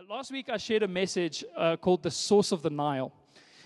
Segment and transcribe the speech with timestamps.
[0.00, 3.12] Uh, last week, I shared a message uh, called The Source of the Nile.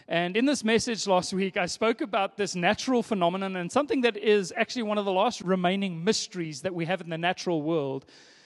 [0.08, 4.17] And in this message last week, I spoke about this natural phenomenon and something that
[4.17, 8.05] is actually one of the last remaining mysteries that we have in the natural world,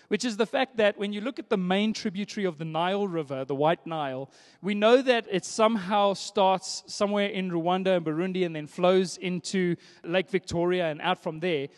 [0.09, 3.09] which is the fact that when you look at the main tributary of the Nile
[3.09, 4.30] River, the White Nile,
[4.60, 9.76] we know that it somehow starts somewhere in Rwanda and Burundi and then flows into
[10.04, 11.68] Lake Victoria and out from there.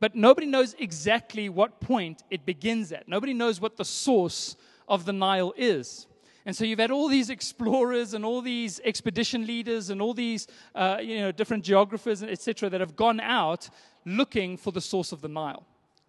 [0.00, 3.08] But nobody knows exactly what point it begins at.
[3.08, 4.56] Nobody knows what the source
[4.88, 6.06] of the Nile is.
[6.46, 10.46] And so you've had all these explorers and all these expedition leaders and all these
[10.74, 13.68] uh, you know, different geographers, etc., that have gone out
[14.06, 15.66] looking for the source of the Nile,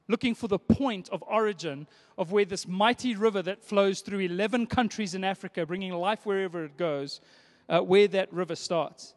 [0.08, 1.88] looking for the point of origin
[2.18, 6.64] of where this mighty river that flows through 11 countries in Africa, bringing life wherever
[6.64, 7.20] it goes,
[7.68, 9.14] uh, where that river starts.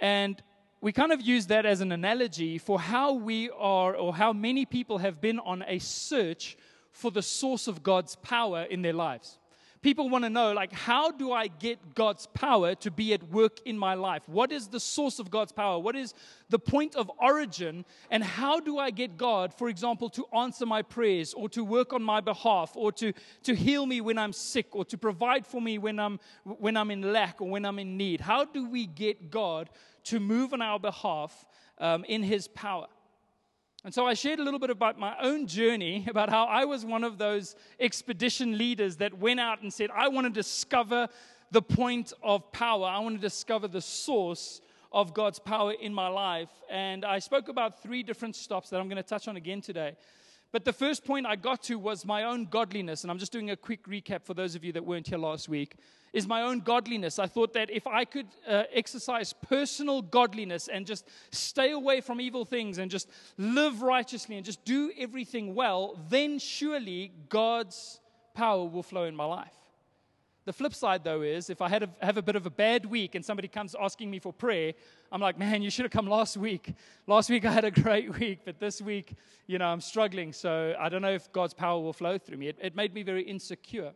[0.00, 0.42] And
[0.80, 4.64] we kind of use that as an analogy for how we are, or how many
[4.64, 6.56] people have been on a search
[6.92, 9.38] for the source of God's power in their lives.
[9.80, 13.60] People want to know, like, how do I get God's power to be at work
[13.64, 14.28] in my life?
[14.28, 15.78] What is the source of God's power?
[15.78, 16.14] What is
[16.48, 17.84] the point of origin?
[18.10, 21.92] And how do I get God, for example, to answer my prayers or to work
[21.92, 23.12] on my behalf or to,
[23.44, 26.90] to heal me when I'm sick or to provide for me when I'm, when I'm
[26.90, 28.20] in lack or when I'm in need?
[28.20, 29.70] How do we get God
[30.04, 31.46] to move on our behalf
[31.78, 32.88] um, in His power?
[33.88, 36.84] And so I shared a little bit about my own journey, about how I was
[36.84, 41.08] one of those expedition leaders that went out and said, I want to discover
[41.52, 42.84] the point of power.
[42.84, 44.60] I want to discover the source
[44.92, 46.50] of God's power in my life.
[46.68, 49.96] And I spoke about three different stops that I'm going to touch on again today.
[50.50, 53.04] But the first point I got to was my own godliness.
[53.04, 55.48] And I'm just doing a quick recap for those of you that weren't here last
[55.48, 55.76] week.
[56.14, 57.18] Is my own godliness.
[57.18, 62.18] I thought that if I could uh, exercise personal godliness and just stay away from
[62.18, 68.00] evil things and just live righteously and just do everything well, then surely God's
[68.32, 69.52] power will flow in my life.
[70.46, 72.86] The flip side, though, is if I had a, have a bit of a bad
[72.86, 74.72] week and somebody comes asking me for prayer,
[75.10, 76.74] I'm like, man, you should have come last week.
[77.06, 79.14] Last week I had a great week, but this week,
[79.46, 80.32] you know, I'm struggling.
[80.32, 82.48] So I don't know if God's power will flow through me.
[82.48, 83.92] It, it made me very insecure.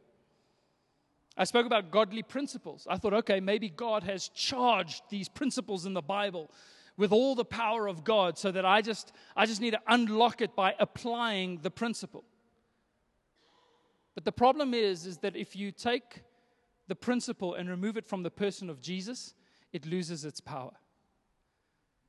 [1.37, 2.87] I spoke about godly principles.
[2.89, 6.51] I thought, okay, maybe God has charged these principles in the Bible
[6.97, 10.41] with all the power of God so that I just, I just need to unlock
[10.41, 12.25] it by applying the principle.
[14.15, 16.23] But the problem is, is that if you take
[16.89, 19.35] the principle and remove it from the person of Jesus,
[19.73, 20.73] it loses its power.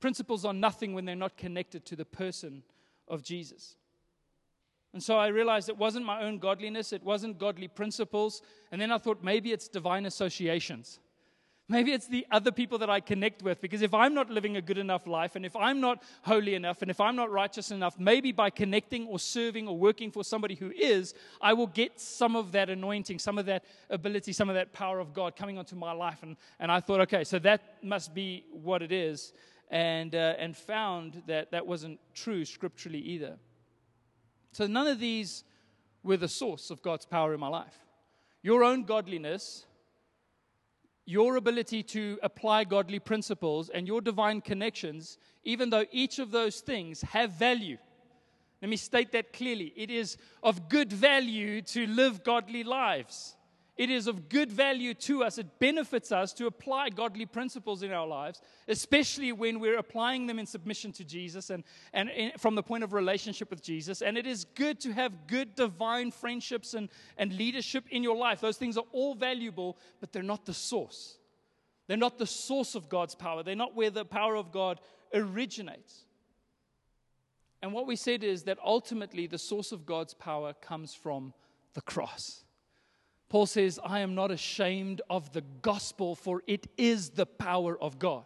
[0.04, 2.62] Principles are nothing when they're not connected to the person
[3.08, 3.78] of Jesus.
[4.92, 8.42] And so I realized it wasn't my own godliness, it wasn't godly principles.
[8.74, 11.00] And then I thought maybe it's divine associations.
[11.70, 14.62] Maybe it's the other people that I connect with because if I'm not living a
[14.62, 17.98] good enough life and if I'm not holy enough and if I'm not righteous enough,
[17.98, 22.36] maybe by connecting or serving or working for somebody who is, I will get some
[22.36, 25.78] of that anointing, some of that ability, some of that power of God coming onto
[25.78, 26.24] my life.
[26.24, 29.32] And, and I thought, okay, so that must be what it is.
[29.74, 33.38] And, uh, and found that that wasn't true scripturally either.
[34.52, 35.44] So none of these
[36.04, 37.76] were the source of God's power in my life.
[38.44, 39.66] Your own godliness
[41.06, 46.62] your ability to apply godly principles and your divine connections, even though each of those
[46.62, 47.78] things have value.
[48.62, 49.74] Let me state that clearly.
[49.76, 53.36] It is of good value to live godly lives.
[53.76, 55.40] It is of good value to us.
[55.40, 60.38] It benefits us to apply godly principles in our lives, especially when we're applying them
[60.38, 64.04] in submission to Jesus and, and in, from the point of relationship with Jesus.
[64.04, 68.42] And it is good to have good divine friendships and, and leadership in your life.
[68.42, 71.18] Those things are all valuable, but they're not the source.
[71.88, 74.82] They're not the source of God's power, they're not where the power of God
[75.14, 76.06] originates.
[77.64, 81.34] And what we said is that ultimately the source of God's power comes from
[81.74, 82.43] the cross.
[83.34, 87.98] Paul says, I am not ashamed of the gospel, for it is the power of
[87.98, 88.26] God.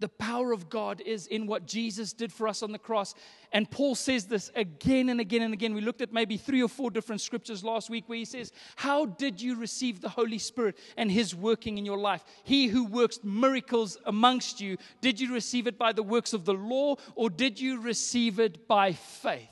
[0.00, 3.14] The power of God is in what Jesus did for us on the cross.
[3.52, 5.72] And Paul says this again and again and again.
[5.72, 9.06] We looked at maybe three or four different scriptures last week where he says, How
[9.06, 12.24] did you receive the Holy Spirit and his working in your life?
[12.42, 16.54] He who works miracles amongst you, did you receive it by the works of the
[16.54, 19.46] law or did you receive it by faith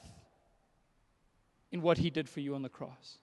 [1.71, 3.19] in what he did for you on the cross?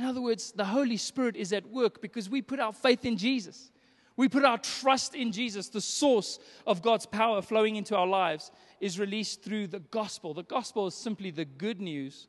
[0.00, 3.18] In other words, the Holy Spirit is at work because we put our faith in
[3.18, 3.70] Jesus.
[4.16, 5.68] We put our trust in Jesus.
[5.68, 8.50] The source of God's power flowing into our lives
[8.80, 10.32] is released through the gospel.
[10.32, 12.28] The gospel is simply the good news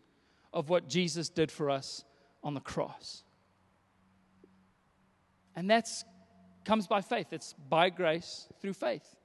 [0.52, 2.04] of what Jesus did for us
[2.44, 3.24] on the cross.
[5.56, 5.88] And that
[6.66, 7.32] comes by faith.
[7.32, 9.16] It's by grace through faith.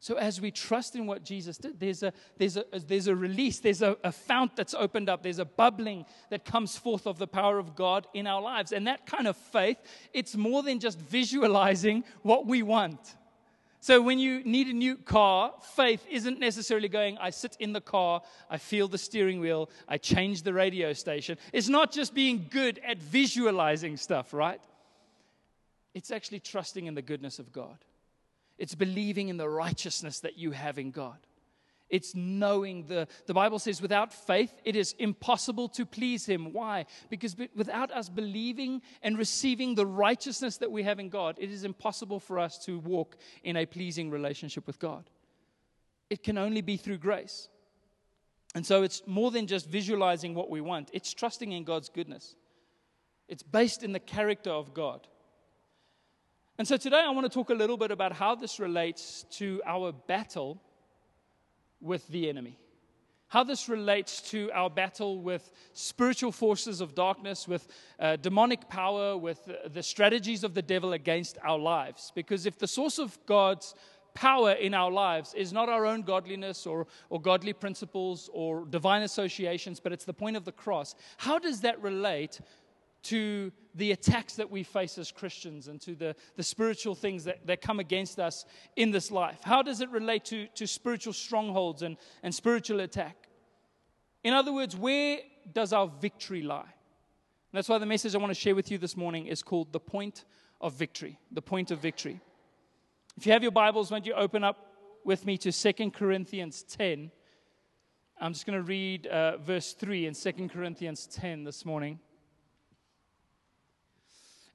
[0.00, 3.58] So as we trust in what Jesus did, there's a, there's a, there's a release,
[3.58, 7.26] there's a, a fount that's opened up, there's a bubbling that comes forth of the
[7.26, 8.70] power of God in our lives.
[8.70, 9.78] And that kind of faith,
[10.12, 13.16] it's more than just visualizing what we want.
[13.80, 17.80] So when you need a new car, faith isn't necessarily going, I sit in the
[17.80, 21.38] car, I feel the steering wheel, I change the radio station.
[21.52, 24.60] It's not just being good at visualizing stuff, right?
[25.94, 27.78] It's actually trusting in the goodness of God.
[28.58, 31.18] It's believing in the righteousness that you have in God.
[31.88, 36.52] It's knowing the, the Bible says, without faith, it is impossible to please Him.
[36.52, 36.84] Why?
[37.08, 41.64] Because without us believing and receiving the righteousness that we have in God, it is
[41.64, 45.08] impossible for us to walk in a pleasing relationship with God.
[46.10, 47.48] It can only be through grace.
[48.54, 52.34] And so it's more than just visualizing what we want, it's trusting in God's goodness.
[53.28, 55.06] It's based in the character of God.
[56.58, 59.62] And so today I want to talk a little bit about how this relates to
[59.64, 60.60] our battle
[61.80, 62.58] with the enemy.
[63.28, 67.68] How this relates to our battle with spiritual forces of darkness, with
[68.00, 72.10] uh, demonic power, with uh, the strategies of the devil against our lives.
[72.16, 73.76] Because if the source of God's
[74.14, 79.02] power in our lives is not our own godliness or, or godly principles or divine
[79.02, 82.40] associations, but it's the point of the cross, how does that relate
[83.04, 87.46] to the attacks that we face as Christians and to the, the spiritual things that,
[87.46, 88.44] that come against us
[88.76, 89.38] in this life?
[89.42, 93.28] How does it relate to, to spiritual strongholds and, and spiritual attack?
[94.24, 95.18] In other words, where
[95.52, 96.60] does our victory lie?
[96.60, 99.72] And that's why the message I want to share with you this morning is called
[99.72, 100.24] The Point
[100.60, 101.18] of Victory.
[101.30, 102.20] The Point of Victory.
[103.16, 104.74] If you have your Bibles, won't you open up
[105.04, 107.10] with me to Second Corinthians 10?
[108.20, 112.00] I'm just going to read uh, verse 3 in Second Corinthians 10 this morning.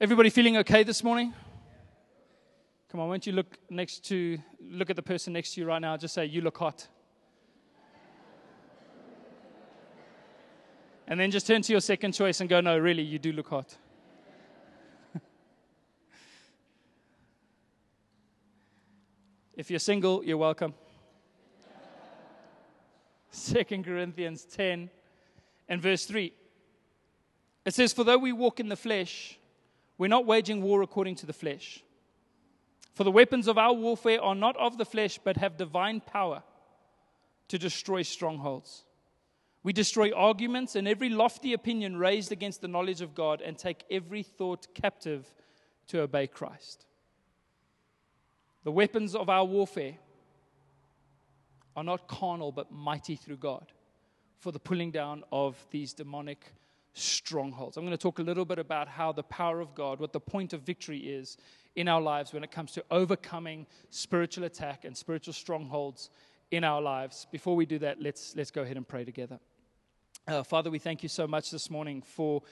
[0.04, 1.34] Everybody feeling okay this morning?
[2.90, 5.80] Come on, won't you look next to look at the person next to you right
[5.80, 5.96] now?
[5.96, 6.90] Just say, "You look hot."
[11.08, 13.48] And then just turn to your second choice and go, "No, really, you do look
[13.48, 13.78] hot."
[19.56, 20.74] if you're single, you're welcome.
[23.32, 24.90] Second Corinthians 10
[25.70, 26.34] and verse 3.
[27.64, 29.40] It says, For though we walk in the flesh,
[29.98, 31.84] we're not waging war according to the flesh.
[32.94, 36.44] For the weapons of our warfare are not of the flesh, but have divine power
[37.48, 38.84] to destroy strongholds.
[39.64, 43.86] We destroy arguments and every lofty opinion raised against the knowledge of God and take
[43.90, 45.34] every thought captive
[45.88, 46.86] to obey Christ.
[48.64, 49.96] The weapons of our warfare
[51.76, 53.72] are not carnal, but mighty through God
[54.40, 56.54] for the pulling down of these demonic
[56.94, 57.78] strongholds.
[57.78, 60.20] I'm going to talk a little bit about how the power of God, what the
[60.20, 61.38] point of victory is
[61.76, 66.10] in our lives when it comes to overcoming spiritual attack and spiritual strongholds
[66.52, 67.26] in our lives.
[67.32, 69.40] Before we do that, let's, let's go ahead and pray together.
[70.28, 72.44] Uh, Father, we thank you so much this morning for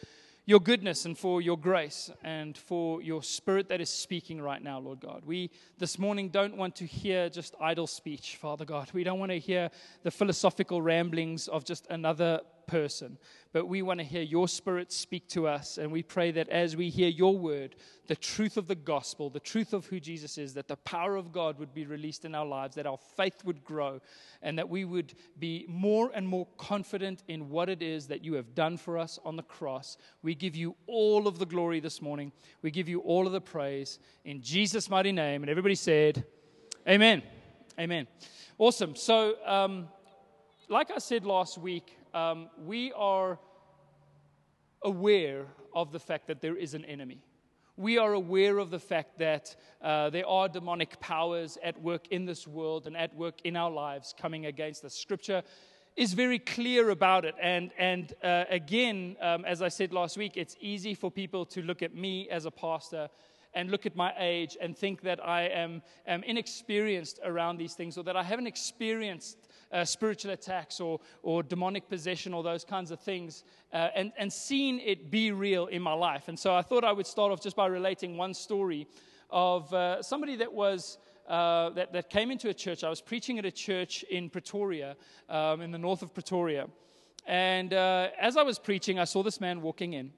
[0.45, 4.79] your goodness and for your grace and for your spirit that is speaking right now,
[4.79, 5.23] Lord God.
[5.23, 8.89] We this morning don't want to hear just idle speech, Father God.
[8.91, 9.69] We don't want to hear
[10.01, 13.17] the philosophical ramblings of just another person,
[13.53, 15.77] but we want to hear your spirit speak to us.
[15.77, 17.75] And we pray that as we hear your word,
[18.07, 21.31] the truth of the gospel, the truth of who Jesus is, that the power of
[21.31, 23.99] God would be released in our lives, that our faith would grow,
[24.41, 28.33] and that we would be more and more confident in what it is that you
[28.33, 29.97] have done for us on the cross.
[30.21, 32.31] We give you all of the glory this morning.
[32.61, 35.43] We give you all of the praise in Jesus' mighty name.
[35.43, 36.25] And everybody said,
[36.88, 37.21] Amen.
[37.79, 38.07] Amen.
[38.57, 38.95] Awesome.
[38.95, 39.88] So, um,
[40.67, 43.39] like I said last week, um, we are
[44.84, 47.24] aware of the fact that there is an enemy.
[47.77, 52.25] We are aware of the fact that uh, there are demonic powers at work in
[52.25, 54.94] this world and at work in our lives coming against us.
[54.94, 55.41] Scripture
[55.96, 57.36] is very clear about it.
[57.41, 61.62] And, and uh, again, um, as I said last week, it's easy for people to
[61.62, 63.10] look at me as a pastor
[63.53, 67.98] and look at my age and think that I am, am inexperienced around these things
[67.98, 69.38] or that I haven't experienced
[69.71, 74.31] uh, spiritual attacks or, or demonic possession or those kinds of things uh, and, and
[74.31, 76.27] seen it be real in my life.
[76.27, 78.87] And so I thought I would start off just by relating one story
[79.29, 80.97] of uh, somebody that was.
[81.29, 82.83] Uh, that, that came into a church.
[82.83, 84.97] I was preaching at a church in Pretoria,
[85.29, 86.67] um, in the north of Pretoria.
[87.25, 90.11] And uh, as I was preaching, I saw this man walking in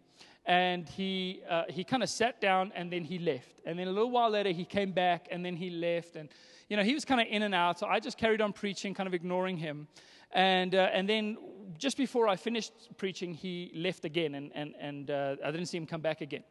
[0.46, 3.62] and he, uh, he kind of sat down and then he left.
[3.66, 6.16] And then a little while later, he came back and then he left.
[6.16, 6.30] And,
[6.70, 7.80] you know, he was kind of in and out.
[7.80, 9.88] So I just carried on preaching, kind of ignoring him.
[10.32, 11.38] And, uh, and then
[11.78, 15.78] just before I finished preaching, he left again and, and, and uh, I didn't see
[15.78, 16.44] him come back again.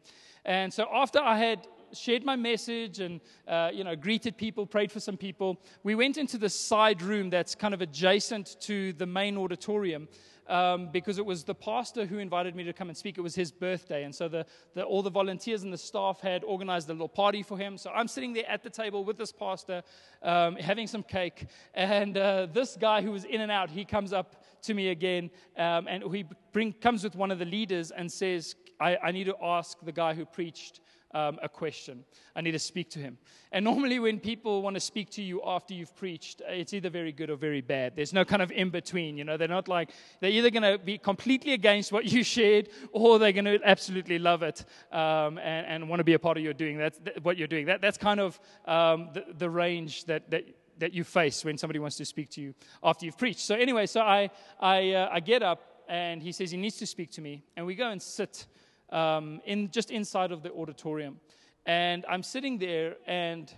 [0.45, 4.91] And so after I had shared my message and, uh, you know, greeted people, prayed
[4.91, 5.61] for some people.
[5.83, 10.07] We went into the side room that's kind of adjacent to the main auditorium
[10.47, 13.17] um, because it was the pastor who invited me to come and speak.
[13.17, 14.03] It was his birthday.
[14.03, 17.43] And so the, the, all the volunteers and the staff had organized a little party
[17.43, 17.77] for him.
[17.77, 19.83] So I'm sitting there at the table with this pastor,
[20.21, 21.47] um, having some cake.
[21.73, 25.29] And uh, this guy who was in and out, he comes up to me again
[25.57, 29.25] um, and he bring, comes with one of the leaders and says, I, I need
[29.25, 30.79] to ask the guy who preached
[31.13, 32.03] um, a question.
[32.35, 33.17] I need to speak to him.
[33.51, 37.11] And normally, when people want to speak to you after you've preached, it's either very
[37.11, 37.95] good or very bad.
[37.95, 39.17] There's no kind of in between.
[39.17, 42.69] You know, they're not like they're either going to be completely against what you shared,
[42.91, 46.37] or they're going to absolutely love it um, and, and, want to be a part
[46.37, 47.67] of your doing that, what you're doing.
[47.67, 50.45] That, that's kind of um, the, the range that, that
[50.79, 53.41] that you face when somebody wants to speak to you after you've preached.
[53.41, 56.87] So anyway, so I I, uh, I get up and he says he needs to
[56.87, 58.47] speak to me, and we go and sit
[58.89, 61.19] um, in just inside of the auditorium.
[61.65, 63.53] And I'm sitting there and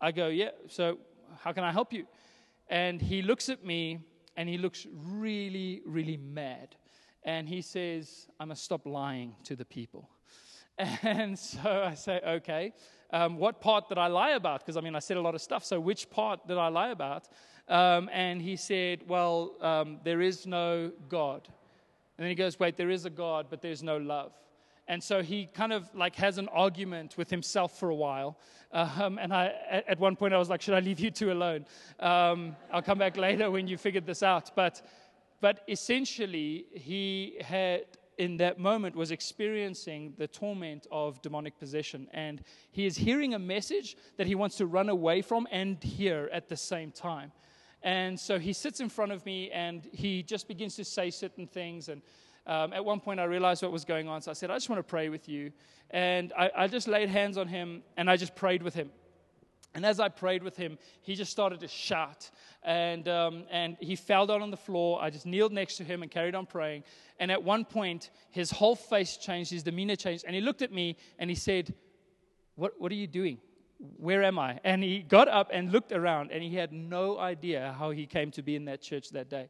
[0.00, 0.98] I go, Yeah, so
[1.38, 2.06] how can I help you?
[2.68, 4.00] And he looks at me
[4.36, 6.76] and he looks really, really mad.
[7.24, 10.08] And he says, I must stop lying to the people.
[11.02, 12.72] And so I say, Okay,
[13.12, 14.60] um, what part did I lie about?
[14.60, 15.64] Because I mean, I said a lot of stuff.
[15.64, 17.28] So which part did I lie about?
[17.68, 21.46] Um, and he said, Well, um, there is no God.
[22.16, 24.32] And then he goes, Wait, there is a God, but there's no love.
[24.90, 28.36] And so he kind of like has an argument with himself for a while.
[28.72, 29.54] Um, and I,
[29.86, 31.64] at one point, I was like, should I leave you two alone?
[32.00, 34.50] Um, I'll come back later when you figured this out.
[34.56, 34.82] But,
[35.40, 37.82] but essentially, he had,
[38.18, 42.08] in that moment, was experiencing the torment of demonic possession.
[42.12, 42.42] And
[42.72, 46.48] he is hearing a message that he wants to run away from and hear at
[46.48, 47.30] the same time.
[47.84, 51.46] And so he sits in front of me and he just begins to say certain
[51.46, 51.88] things.
[51.88, 52.02] And
[52.46, 54.22] um, at one point I realized what was going on.
[54.22, 55.52] So I said, I just want to pray with you.
[55.90, 58.90] And I, I just laid hands on him and I just prayed with him.
[59.74, 62.30] And as I prayed with him, he just started to shout.
[62.64, 65.00] And, um, and he fell down on the floor.
[65.00, 66.82] I just kneeled next to him and carried on praying.
[67.20, 70.24] And at one point, his whole face changed, his demeanor changed.
[70.26, 71.72] And he looked at me and he said,
[72.56, 73.38] What, what are you doing?
[73.96, 74.58] Where am I?
[74.64, 78.30] And he got up and looked around, and he had no idea how he came
[78.32, 79.48] to be in that church that day.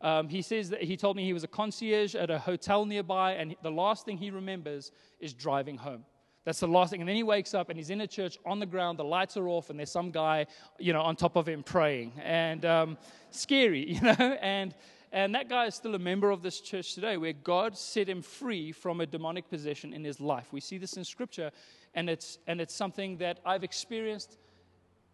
[0.00, 3.32] Um, he says that he told me he was a concierge at a hotel nearby,
[3.32, 6.04] and the last thing he remembers is driving home.
[6.46, 7.00] That's the last thing.
[7.00, 9.36] And then he wakes up and he's in a church on the ground, the lights
[9.36, 10.46] are off, and there's some guy,
[10.78, 12.12] you know, on top of him praying.
[12.22, 12.98] And um,
[13.30, 14.38] scary, you know.
[14.40, 14.72] And,
[15.10, 18.22] and that guy is still a member of this church today where God set him
[18.22, 20.52] free from a demonic possession in his life.
[20.52, 21.50] We see this in Scripture,
[21.94, 24.38] and it's, and it's something that I've experienced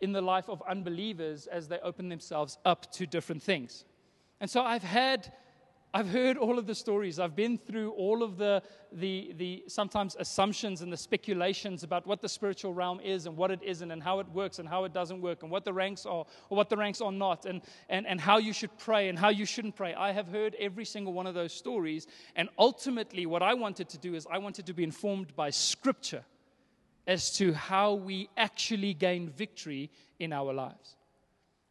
[0.02, 3.86] in the life of unbelievers as they open themselves up to different things.
[4.42, 5.32] And so I've had,
[5.94, 7.20] I've heard all of the stories.
[7.20, 12.20] I've been through all of the, the, the sometimes assumptions and the speculations about what
[12.20, 14.92] the spiritual realm is and what it isn't and how it works and how it
[14.92, 18.04] doesn't work and what the ranks are or what the ranks are not and, and,
[18.04, 19.94] and how you should pray and how you shouldn't pray.
[19.94, 22.08] I have heard every single one of those stories.
[22.34, 26.24] And ultimately, what I wanted to do is I wanted to be informed by Scripture
[27.06, 30.96] as to how we actually gain victory in our lives.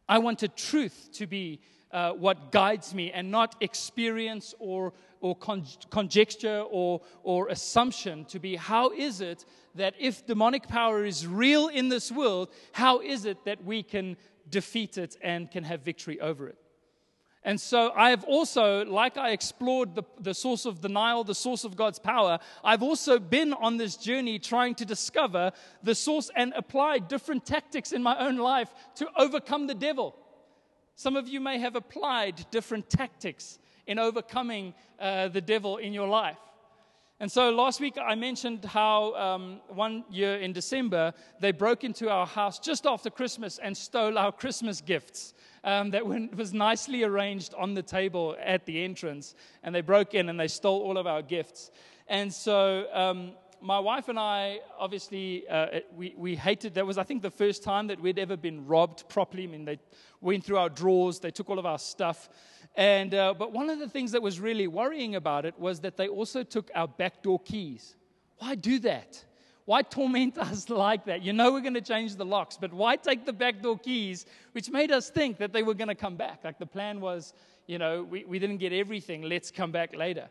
[0.08, 1.60] I wanted truth to be
[1.92, 8.38] uh, what guides me and not experience or, or con- conjecture or, or assumption to
[8.38, 9.44] be how is it
[9.74, 14.16] that if demonic power is real in this world, how is it that we can
[14.48, 16.58] defeat it and can have victory over it?
[17.44, 21.34] And so I have also, like I explored the, the source of the Nile, the
[21.34, 25.50] source of God's power, I've also been on this journey trying to discover
[25.82, 30.14] the source and apply different tactics in my own life to overcome the devil.
[30.94, 36.08] Some of you may have applied different tactics in overcoming uh, the devil in your
[36.08, 36.38] life.
[37.20, 42.10] And so last week I mentioned how um, one year in December they broke into
[42.10, 45.32] our house just after Christmas and stole our Christmas gifts
[45.62, 49.36] um, that was nicely arranged on the table at the entrance.
[49.62, 51.70] And they broke in and they stole all of our gifts.
[52.08, 57.04] And so um, my wife and I, obviously, uh, we, we hated, that was, I
[57.04, 59.44] think, the first time that we'd ever been robbed properly.
[59.44, 59.78] I mean, they
[60.20, 62.28] went through our drawers, they took all of our stuff.
[62.74, 65.96] And, uh, but one of the things that was really worrying about it was that
[65.96, 67.96] they also took our backdoor keys.
[68.38, 69.24] Why do that?
[69.64, 71.22] Why torment us like that?
[71.22, 74.70] You know we're going to change the locks, but why take the backdoor keys, which
[74.70, 76.40] made us think that they were going to come back?
[76.42, 77.32] Like the plan was,
[77.66, 80.28] you know, we, we didn't get everything, let's come back later.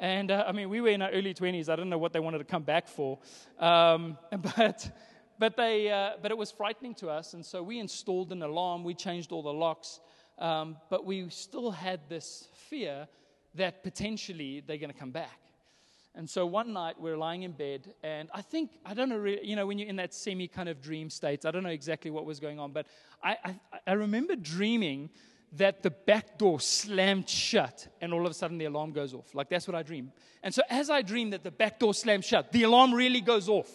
[0.00, 1.68] And uh, I mean, we were in our early 20s.
[1.68, 3.18] I don't know what they wanted to come back for.
[3.58, 4.16] Um,
[4.56, 4.90] but,
[5.38, 7.34] but, they, uh, but it was frightening to us.
[7.34, 10.00] And so we installed an alarm, we changed all the locks.
[10.38, 13.08] Um, but we still had this fear
[13.54, 15.40] that potentially they're going to come back.
[16.14, 19.46] And so one night we're lying in bed, and I think, I don't know, really,
[19.46, 22.10] you know, when you're in that semi kind of dream state, I don't know exactly
[22.10, 22.86] what was going on, but
[23.22, 23.54] I, I,
[23.86, 25.10] I remember dreaming
[25.52, 29.34] that the back door slammed shut, and all of a sudden the alarm goes off.
[29.34, 30.12] Like that's what I dream.
[30.42, 33.48] And so as I dream that the back door slammed shut, the alarm really goes
[33.48, 33.70] off.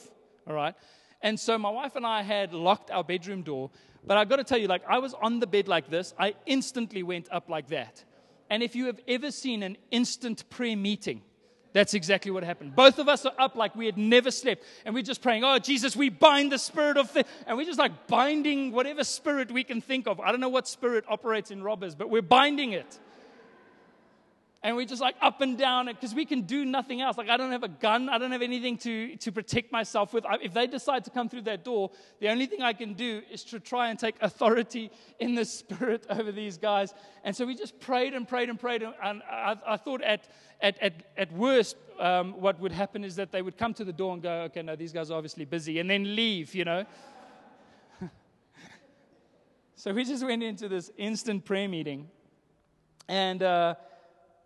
[0.47, 0.75] All right.
[1.21, 3.71] And so my wife and I had locked our bedroom door.
[4.05, 6.13] But I've got to tell you, like, I was on the bed like this.
[6.19, 8.03] I instantly went up like that.
[8.49, 11.21] And if you have ever seen an instant prayer meeting,
[11.73, 12.75] that's exactly what happened.
[12.75, 14.63] Both of us are up like we had never slept.
[14.85, 17.23] And we're just praying, Oh, Jesus, we bind the spirit of fear.
[17.47, 20.19] And we're just like binding whatever spirit we can think of.
[20.19, 22.99] I don't know what spirit operates in robbers, but we're binding it
[24.63, 27.17] and we're just like up and down because we can do nothing else.
[27.17, 30.23] Like, I don't have a gun, I don't have anything to, to protect myself with.
[30.41, 31.91] If they decide to come through that door,
[32.21, 34.89] the only thing I can do is to try and take authority
[35.19, 36.93] in the spirit over these guys.
[37.25, 38.83] And so we just prayed and prayed and prayed.
[38.83, 40.29] And I, I thought at,
[40.61, 43.93] at, at, at worst, um, what would happen is that they would come to the
[43.93, 46.85] door and go, okay, no, these guys are obviously busy, and then leave, you know.
[49.75, 52.09] so we just went into this instant prayer meeting.
[53.09, 53.75] And, uh,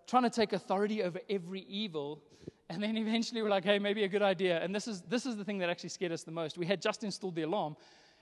[0.08, 2.24] trying to take authority over every evil.
[2.70, 4.62] And then eventually we're like, hey, maybe a good idea.
[4.64, 6.58] And this is, this is the thing that actually scared us the most.
[6.58, 7.76] We had just installed the alarm,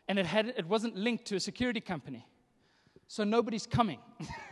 [0.08, 2.26] and it, had, it wasn't linked to a security company.
[3.08, 4.00] So nobody's coming.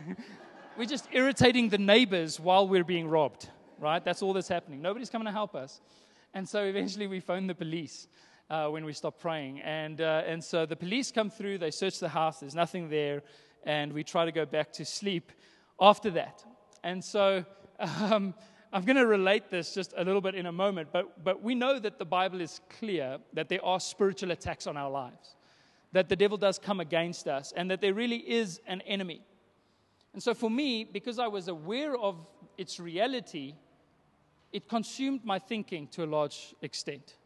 [0.78, 3.48] we're just irritating the neighbors while we're being robbed,
[3.78, 4.04] right?
[4.04, 4.80] That's all that's happening.
[4.80, 5.80] Nobody's coming to help us.
[6.34, 8.08] And so eventually we phoned the police.
[8.50, 9.58] Uh, when we stopped praying.
[9.62, 13.22] And, uh, and so the police come through, they search the house, there's nothing there,
[13.64, 15.32] and we try to go back to sleep
[15.80, 16.44] after that.
[16.84, 17.44] And so
[17.80, 18.34] um,
[18.70, 21.54] I'm going to relate this just a little bit in a moment, but, but we
[21.54, 25.34] know that the Bible is clear that there are spiritual attacks on our lives,
[25.92, 29.22] that the devil does come against us, and that there really is an enemy.
[30.12, 32.16] And so for me, because I was aware of
[32.58, 33.54] its reality,
[34.52, 37.16] it consumed my thinking to a large extent.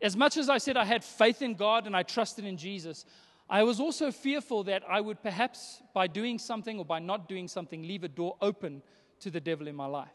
[0.00, 3.04] As much as I said I had faith in God and I trusted in Jesus,
[3.50, 7.48] I was also fearful that I would perhaps, by doing something or by not doing
[7.48, 8.80] something, leave a door open
[9.18, 10.14] to the devil in my life.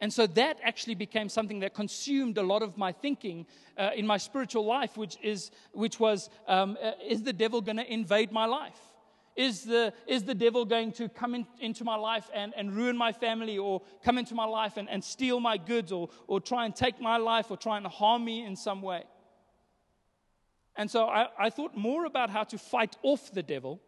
[0.00, 3.46] And so that actually became something that consumed a lot of my thinking
[3.78, 7.76] uh, in my spiritual life, which, is, which was um, uh, is the devil going
[7.78, 8.78] to invade my life?
[9.36, 12.96] Is the, is the devil going to come in, into my life and, and ruin
[12.96, 16.64] my family or come into my life and, and steal my goods or, or try
[16.64, 19.04] and take my life or try and harm me in some way?
[20.76, 23.80] And so I, I thought more about how to fight off the devil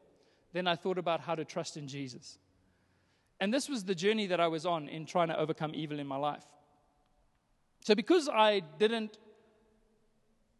[0.52, 2.38] than I thought about how to trust in Jesus.
[3.40, 6.06] And this was the journey that I was on in trying to overcome evil in
[6.06, 6.44] my life.
[7.84, 9.18] So, because I didn't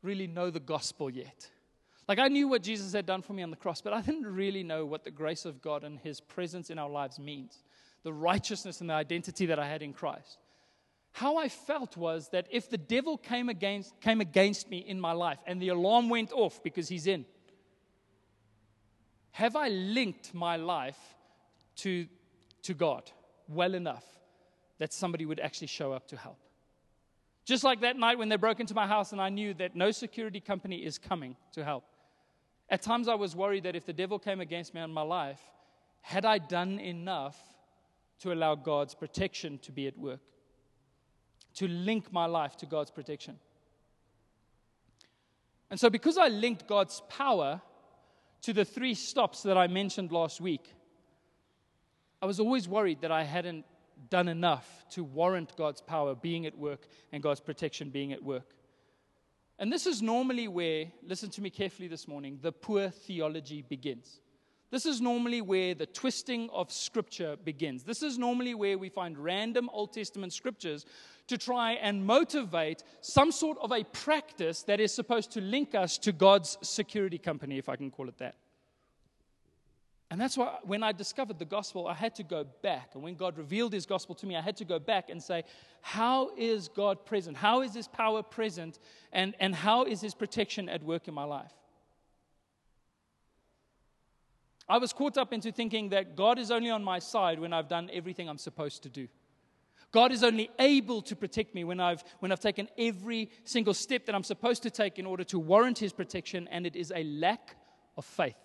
[0.03, 1.51] really know the gospel yet,
[2.07, 4.27] like I knew what Jesus had done for me on the cross, but I didn't
[4.27, 7.63] really know what the grace of God and his presence in our lives means,
[8.03, 10.39] the righteousness and the identity that I had in Christ
[11.13, 15.13] how I felt was that if the devil came against, came against me in my
[15.13, 17.25] life and the alarm went off because he's in,
[19.33, 20.99] have I linked my life
[21.77, 22.07] to,
[22.63, 23.11] to God
[23.49, 24.05] well enough
[24.79, 26.39] that somebody would actually show up to help?
[27.45, 29.91] Just like that night when they broke into my house and I knew that no
[29.91, 31.85] security company is coming to help.
[32.69, 35.41] At times I was worried that if the devil came against me in my life,
[36.03, 37.39] had I done enough
[38.21, 40.21] to allow God's protection to be at work?
[41.55, 43.39] To link my life to God's protection.
[45.71, 47.61] And so, because I linked God's power
[48.43, 50.73] to the three stops that I mentioned last week,
[52.23, 53.65] I was always worried that I hadn't
[54.11, 58.55] done enough to warrant God's power being at work and God's protection being at work.
[59.59, 64.21] And this is normally where, listen to me carefully this morning, the poor theology begins.
[64.71, 67.85] This is normally where the twisting of scripture begins.
[67.85, 70.85] This is normally where we find random Old Testament scriptures
[71.29, 75.97] to try and motivate some sort of a practice that is supposed to link us
[75.99, 78.37] to God's security company, if I can call it that.
[80.11, 82.91] And that's why when I discovered the gospel, I had to go back.
[82.95, 85.45] And when God revealed his gospel to me, I had to go back and say,
[85.83, 87.37] How is God present?
[87.37, 88.79] How is his power present?
[89.13, 91.53] And, and how is his protection at work in my life?
[94.69, 97.69] I was caught up into thinking that God is only on my side when I've
[97.69, 99.09] done everything I'm supposed to do.
[99.91, 104.05] God is only able to protect me when I've, when I've taken every single step
[104.07, 107.05] that I'm supposed to take in order to warrant His protection, and it is a
[107.05, 107.57] lack
[107.97, 108.37] of faith.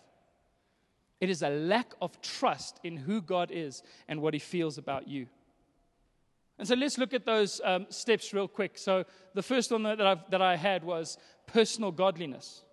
[1.19, 5.07] It is a lack of trust in who God is and what He feels about
[5.07, 5.27] you.
[6.57, 8.77] And so let's look at those um, steps real quick.
[8.77, 12.63] So, the first one that, I've, that I had was personal godliness.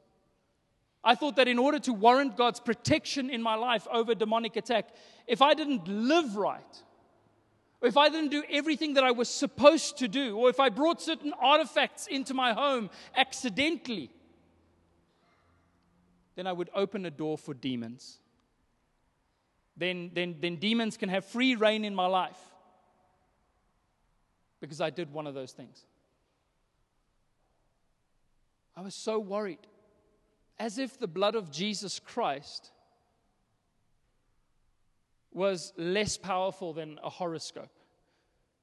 [1.03, 4.89] I thought that in order to warrant God's protection in my life over demonic attack,
[5.27, 6.83] if I didn't live right,
[7.81, 10.69] or if I didn't do everything that I was supposed to do, or if I
[10.69, 14.11] brought certain artifacts into my home accidentally,
[16.37, 18.19] then I would open a door for demons.
[19.77, 22.39] Then, then, then demons can have free reign in my life
[24.61, 25.87] because I did one of those things.
[28.77, 29.59] I was so worried,
[30.61, 32.71] as if the blood of Jesus Christ
[35.33, 37.71] was less powerful than a horoscope.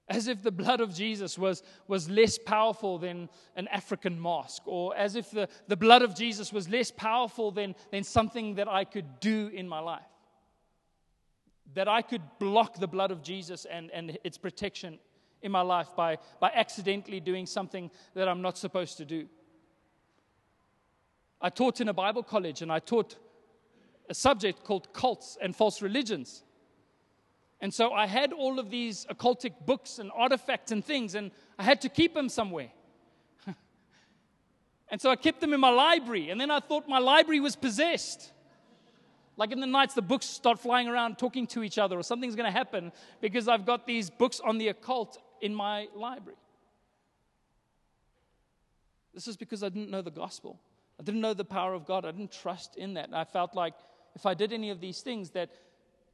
[0.08, 4.96] As if the blood of Jesus was, was less powerful than an African mask, or
[4.96, 8.86] as if the, the blood of Jesus was less powerful than, than something that I
[8.86, 10.02] could do in my life.
[11.74, 15.00] That I could block the blood of Jesus and, and its protection
[15.42, 19.28] in my life by, by accidentally doing something that I'm not supposed to do.
[21.42, 23.16] I taught in a Bible college and I taught
[24.10, 26.44] a subject called cults and false religions.
[27.60, 31.64] And so I had all of these occultic books and artifacts and things, and I
[31.64, 32.70] had to keep them somewhere.
[34.90, 37.56] and so I kept them in my library, and then I thought my library was
[37.56, 38.32] possessed.
[39.38, 42.36] Like in the nights, the books start flying around talking to each other, or something's
[42.36, 46.38] going to happen because I've got these books on the occult in my library.
[49.16, 50.60] This is because I didn't know the gospel.
[51.00, 52.06] I didn't know the power of God.
[52.06, 53.10] I didn't trust in that.
[53.14, 53.74] I felt like
[54.16, 55.52] if I did any of these things, that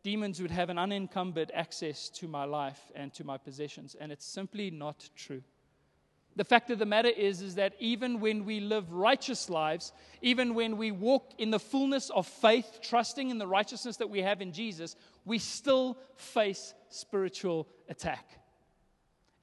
[0.03, 3.95] demons would have an unencumbered access to my life and to my possessions.
[3.99, 5.41] And it's simply not true.
[6.35, 10.55] The fact of the matter is, is that even when we live righteous lives, even
[10.55, 14.41] when we walk in the fullness of faith, trusting in the righteousness that we have
[14.41, 18.25] in Jesus, we still face spiritual attack.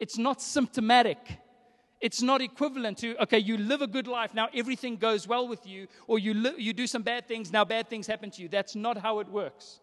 [0.00, 1.18] It's not symptomatic.
[2.00, 5.66] It's not equivalent to, okay, you live a good life, now everything goes well with
[5.66, 8.48] you, or you, li- you do some bad things, now bad things happen to you.
[8.48, 9.80] That's not how it works.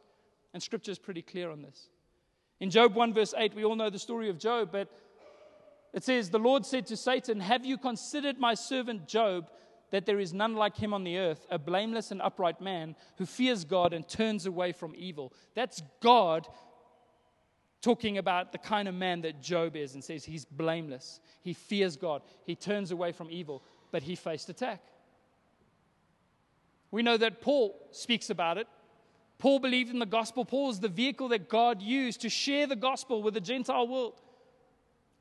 [0.54, 1.90] And scripture is pretty clear on this.
[2.60, 4.90] In Job 1, verse 8, we all know the story of Job, but
[5.94, 9.52] it says, The Lord said to Satan, Have you considered my servant Job,
[9.92, 13.26] that there is none like him on the earth, a blameless and upright man who
[13.26, 15.32] fears God and turns away from evil?
[15.54, 16.48] That's God
[17.82, 21.20] talking about the kind of man that Job is and says he's blameless.
[21.42, 22.22] He fears God.
[22.46, 24.82] He turns away from evil, but he faced attack.
[26.92, 28.68] We know that Paul speaks about it
[29.38, 30.46] Paul believed in the gospel.
[30.46, 34.20] Paul is the vehicle that God used to share the gospel with the Gentile world.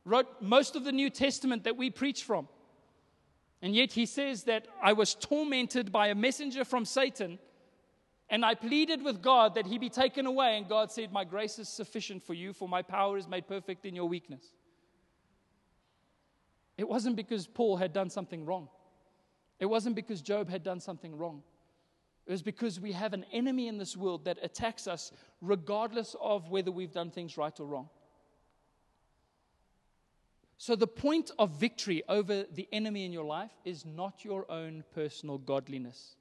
[0.05, 2.49] Wrote most of the New Testament that we preach from.
[3.61, 7.39] And yet he says that I was tormented by a messenger from Satan,
[8.29, 10.57] and I pleaded with God that he be taken away.
[10.57, 13.87] And God said, My grace is sufficient for you, for my power is made perfect
[13.87, 14.53] in your weakness.
[16.77, 18.69] It wasn't because Paul had done something wrong,
[19.61, 21.43] it wasn't because Job had done something wrong.
[22.27, 26.51] It was because we have an enemy in this world that attacks us regardless of
[26.51, 27.89] whether we've done things right or wrong.
[30.59, 34.83] So, the point of victory over the enemy in your life is not your own
[34.93, 36.16] personal godliness.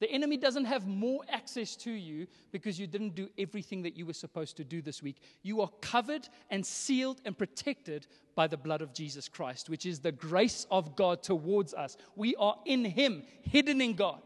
[0.00, 4.06] The enemy doesn't have more access to you because you didn't do everything that you
[4.06, 5.18] were supposed to do this week.
[5.42, 10.00] You are covered and sealed and protected by the blood of Jesus Christ, which is
[10.00, 11.98] the grace of God towards us.
[12.16, 14.22] We are in Him, hidden in God.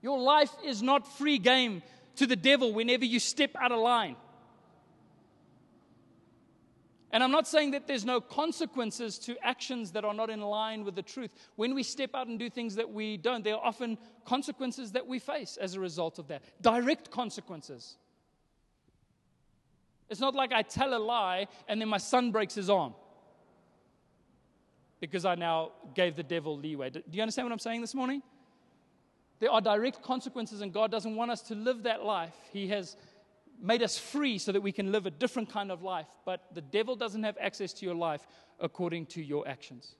[0.00, 1.82] Your life is not free game
[2.16, 4.16] to the devil whenever you step out of line.
[7.16, 10.84] And I'm not saying that there's no consequences to actions that are not in line
[10.84, 11.30] with the truth.
[11.54, 15.06] When we step out and do things that we don't, there are often consequences that
[15.06, 16.42] we face as a result of that.
[16.60, 17.96] Direct consequences.
[20.10, 22.92] It's not like I tell a lie and then my son breaks his arm
[25.00, 26.90] because I now gave the devil leeway.
[26.90, 28.22] Do you understand what I'm saying this morning?
[29.38, 32.34] There are direct consequences, and God doesn't want us to live that life.
[32.52, 32.96] He has
[33.60, 36.60] made us free so that we can live a different kind of life, but the
[36.60, 38.26] devil doesn't have access to your life
[38.60, 39.94] according to your actions.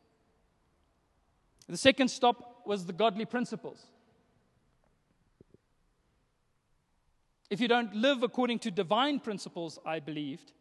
[1.68, 3.84] The second stop was the godly principles.
[7.50, 10.52] If you don't live according to divine principles, I believed,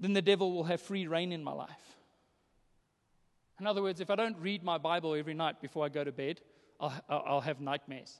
[0.00, 1.96] then the devil will have free reign in my life.
[3.60, 6.12] In other words, if I don't read my Bible every night before I go to
[6.12, 6.40] bed,
[6.80, 8.18] I'll, I'll have nightmares.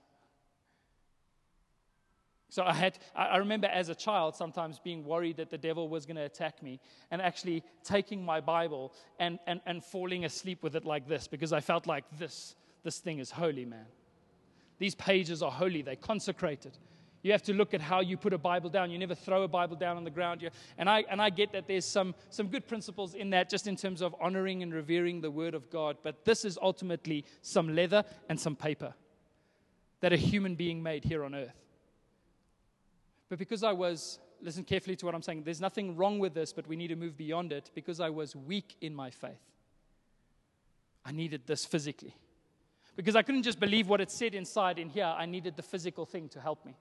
[2.52, 6.04] So I had, I remember as a child sometimes being worried that the devil was
[6.04, 10.76] going to attack me and actually taking my Bible and, and, and falling asleep with
[10.76, 13.86] it like this because I felt like this, this thing is holy, man.
[14.78, 16.76] These pages are holy, they're consecrated.
[17.22, 18.90] You have to look at how you put a Bible down.
[18.90, 20.42] You never throw a Bible down on the ground.
[20.42, 23.66] You, And I, and I get that there's some, some good principles in that, just
[23.66, 25.96] in terms of honoring and revering the Word of God.
[26.02, 28.92] But this is ultimately some leather and some paper
[30.00, 31.61] that a human being made here on earth.
[33.32, 36.52] But because I was, listen carefully to what I'm saying, there's nothing wrong with this,
[36.52, 37.70] but we need to move beyond it.
[37.74, 39.40] Because I was weak in my faith,
[41.02, 42.14] I needed this physically.
[42.94, 46.04] Because I couldn't just believe what it said inside in here, I needed the physical
[46.04, 46.76] thing to help me.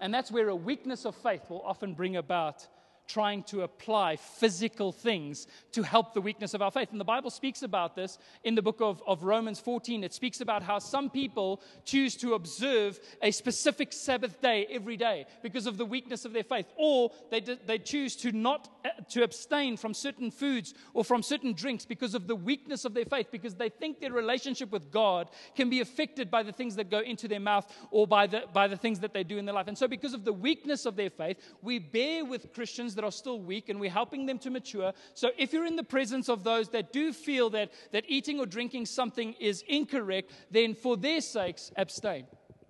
[0.00, 2.66] And that's where a weakness of faith will often bring about
[3.08, 6.90] trying to apply physical things to help the weakness of our faith.
[6.92, 10.04] And the Bible speaks about this in the book of, of Romans 14.
[10.04, 15.26] It speaks about how some people choose to observe a specific Sabbath day every day
[15.42, 19.22] because of the weakness of their faith, or they, they choose to not uh, to
[19.22, 23.28] abstain from certain foods or from certain drinks because of the weakness of their faith,
[23.32, 27.00] because they think their relationship with God can be affected by the things that go
[27.00, 29.68] into their mouth or by the, by the things that they do in their life.
[29.68, 33.12] And so, because of the weakness of their faith, we bear with Christians that are
[33.12, 34.92] still weak and we're helping them to mature.
[35.14, 38.46] So if you're in the presence of those that do feel that, that eating or
[38.46, 42.26] drinking something is incorrect, then for their sakes, abstain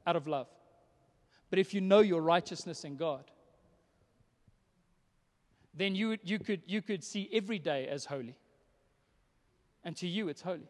[0.06, 0.46] out of love.
[1.48, 3.24] But if you know your righteousness in God,
[5.72, 8.36] then you, you, could, you could see every day as holy.
[9.82, 10.68] And to you, it's holy.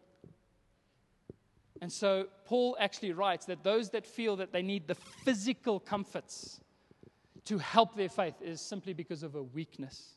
[1.81, 6.61] And so Paul actually writes that those that feel that they need the physical comforts
[7.49, 10.17] to help their faith is simply because of a weakness.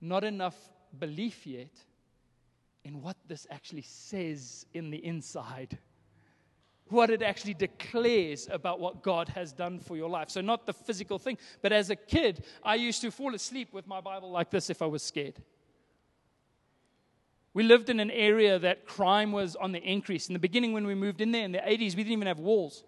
[0.00, 0.56] Not enough
[0.96, 1.72] belief yet
[2.84, 5.76] in what this actually says in the inside.
[6.88, 10.30] What it actually declares about what God has done for your life.
[10.30, 13.88] So, not the physical thing, but as a kid, I used to fall asleep with
[13.88, 15.42] my Bible like this if I was scared.
[17.54, 20.28] We lived in an area that crime was on the increase.
[20.28, 22.38] In the beginning, when we moved in there in the 80s, we didn't even have
[22.38, 22.84] walls.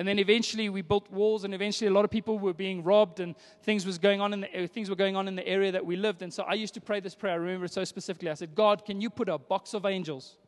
[0.00, 3.20] And then eventually we built walls, and eventually a lot of people were being robbed,
[3.20, 3.34] and
[3.64, 5.84] things was going on in the uh, things were going on in the area that
[5.84, 6.22] we lived.
[6.22, 7.34] And so I used to pray this prayer.
[7.34, 8.30] I remember it so specifically.
[8.30, 10.38] I said, God, can you put a box of angels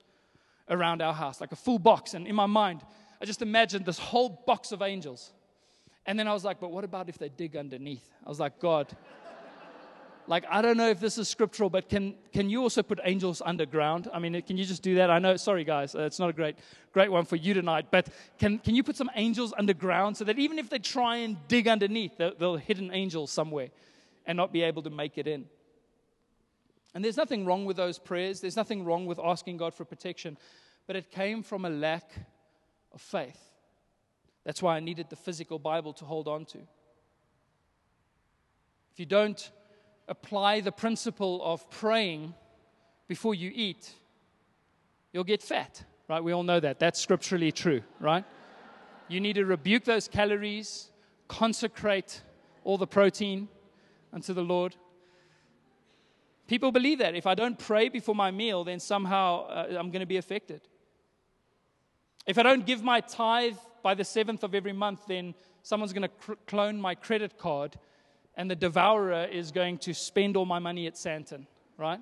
[0.70, 2.14] around our house, like a full box?
[2.14, 2.80] And in my mind,
[3.20, 5.34] I just imagined this whole box of angels.
[6.06, 8.08] And then I was like, but what about if they dig underneath?
[8.24, 8.88] I was like, God.
[10.28, 13.42] Like, I don't know if this is scriptural, but can, can you also put angels
[13.44, 14.08] underground?
[14.12, 15.10] I mean, can you just do that?
[15.10, 16.56] I know, sorry guys, uh, it's not a great,
[16.92, 18.08] great one for you tonight, but
[18.38, 21.66] can, can you put some angels underground so that even if they try and dig
[21.66, 23.68] underneath, they'll, they'll hit an angel somewhere
[24.24, 25.44] and not be able to make it in?
[26.94, 30.38] And there's nothing wrong with those prayers, there's nothing wrong with asking God for protection,
[30.86, 32.10] but it came from a lack
[32.92, 33.38] of faith.
[34.44, 36.58] That's why I needed the physical Bible to hold on to.
[38.92, 39.50] If you don't
[40.08, 42.34] apply the principle of praying
[43.08, 43.90] before you eat,
[45.12, 46.22] you'll get fat, right?
[46.22, 46.78] We all know that.
[46.78, 48.24] That's scripturally true, right?
[49.08, 50.90] You need to rebuke those calories,
[51.28, 52.22] consecrate
[52.64, 53.48] all the protein
[54.12, 54.76] unto the Lord.
[56.46, 60.00] People believe that if I don't pray before my meal, then somehow uh, I'm going
[60.00, 60.60] to be affected.
[62.26, 66.02] If I don't give my tithe by the seventh of every month, then someone's going
[66.02, 67.76] to cr- clone my credit card
[68.36, 72.00] and the devourer is going to spend all my money at Sandton, right?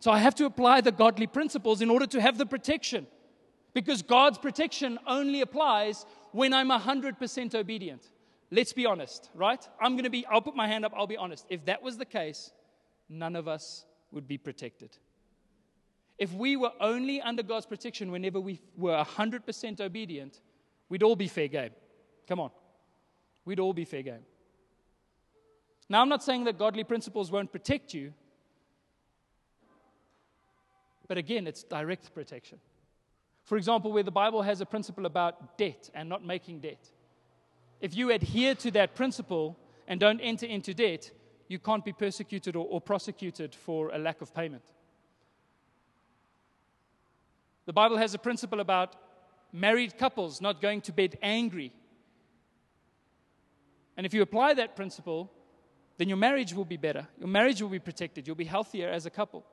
[0.00, 3.06] So I have to apply the godly principles in order to have the protection.
[3.72, 8.10] Because God's protection only applies when I'm 100% obedient.
[8.50, 9.66] Let's be honest, right?
[9.80, 11.46] I'm going to be, I'll put my hand up, I'll be honest.
[11.48, 12.52] If that was the case,
[13.08, 14.90] none of us would be protected.
[16.18, 20.40] If we were only under God's protection whenever we were 100% obedient,
[20.88, 21.70] we'd all be fair game.
[22.28, 22.50] Come on.
[23.44, 24.24] We'd all be fair game.
[25.88, 28.12] Now, I'm not saying that godly principles won't protect you,
[31.06, 32.58] but again, it's direct protection.
[33.42, 36.90] For example, where the Bible has a principle about debt and not making debt.
[37.80, 41.10] If you adhere to that principle and don't enter into debt,
[41.48, 44.62] you can't be persecuted or, or prosecuted for a lack of payment.
[47.66, 48.96] The Bible has a principle about
[49.52, 51.72] married couples not going to bed angry.
[53.98, 55.30] And if you apply that principle,
[55.96, 57.06] then your marriage will be better.
[57.18, 58.26] Your marriage will be protected.
[58.26, 59.44] You'll be healthier as a couple.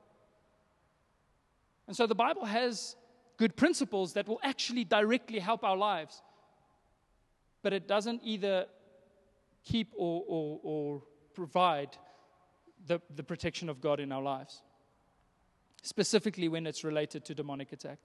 [1.86, 2.96] And so the Bible has
[3.36, 6.22] good principles that will actually directly help our lives.
[7.62, 8.66] But it doesn't either
[9.64, 11.02] keep or, or, or
[11.34, 11.96] provide
[12.86, 14.62] the, the protection of God in our lives,
[15.82, 17.98] specifically when it's related to demonic attack.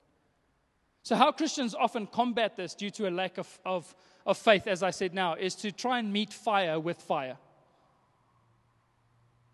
[1.01, 3.95] So, how Christians often combat this due to a lack of, of,
[4.25, 7.37] of faith, as I said now, is to try and meet fire with fire.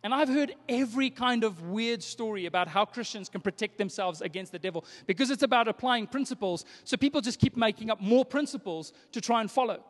[0.04, 4.52] And I've heard every kind of weird story about how Christians can protect themselves against
[4.52, 6.66] the devil because it's about applying principles.
[6.84, 9.82] So people just keep making up more principles to try and follow.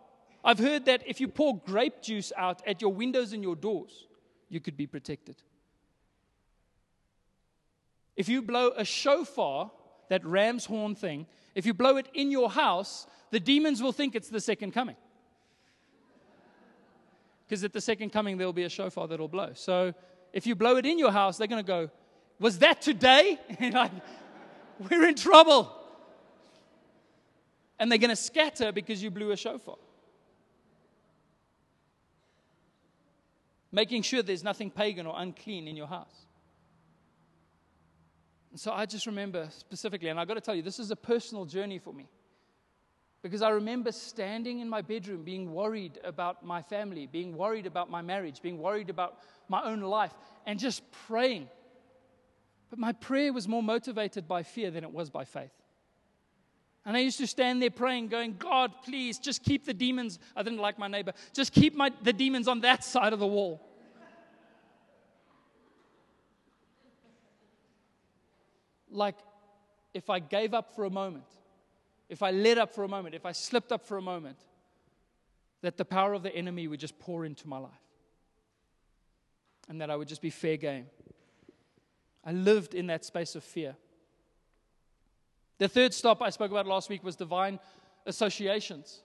[0.45, 4.07] I've heard that if you pour grape juice out at your windows and your doors,
[4.49, 5.37] you could be protected.
[8.15, 9.71] If you blow a shofar,
[10.09, 14.13] that ram's horn thing, if you blow it in your house, the demons will think
[14.13, 14.97] it's the second coming.
[17.47, 19.51] Because at the second coming, there will be a shofar that will blow.
[19.53, 19.93] So
[20.31, 21.89] if you blow it in your house, they're going to go,
[22.39, 23.39] Was that today?
[23.59, 23.91] like,
[24.89, 25.71] we're in trouble.
[27.79, 29.75] And they're going to scatter because you blew a shofar.
[33.71, 36.27] Making sure there's nothing pagan or unclean in your house.
[38.51, 40.95] And so I just remember specifically, and I've got to tell you, this is a
[40.95, 42.07] personal journey for me.
[43.23, 47.89] Because I remember standing in my bedroom being worried about my family, being worried about
[47.89, 50.13] my marriage, being worried about my own life,
[50.45, 51.47] and just praying.
[52.69, 55.53] But my prayer was more motivated by fear than it was by faith.
[56.85, 60.19] And I used to stand there praying, going, God, please, just keep the demons.
[60.35, 61.13] I didn't like my neighbor.
[61.31, 63.65] Just keep my, the demons on that side of the wall.
[68.91, 69.15] Like,
[69.93, 71.23] if I gave up for a moment,
[72.09, 74.37] if I let up for a moment, if I slipped up for a moment,
[75.61, 77.71] that the power of the enemy would just pour into my life.
[79.69, 80.87] And that I would just be fair game.
[82.25, 83.75] I lived in that space of fear.
[85.57, 87.59] The third stop I spoke about last week was divine
[88.05, 89.01] associations.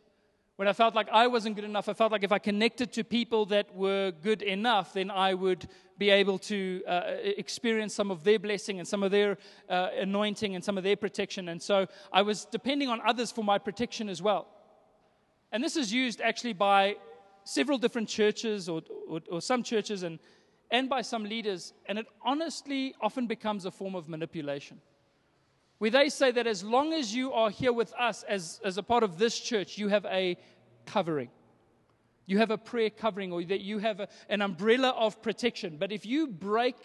[0.59, 3.05] When I felt like I wasn't good enough, I felt like if I connected to
[3.05, 5.69] people that were good enough, then I would
[5.99, 7.03] be able to uh,
[7.37, 10.97] experience some of their blessing and some of their uh, anointing and some of their
[10.97, 11.49] protection.
[11.49, 14.49] And so I was depending on others for my protection as well.
[15.53, 16.97] And this is used actually by
[17.45, 20.19] several different churches or, or, or some churches and,
[20.73, 21.73] and by some leaders.
[21.87, 24.81] And it honestly often becomes a form of manipulation.
[25.79, 28.83] Where they say that as long as you are here with us as, as a
[28.83, 30.37] part of this church, you have a
[30.87, 31.31] covering
[32.29, 35.79] you have a prayer covering or that you have a, an umbrella of protection.
[35.79, 36.77] But if you break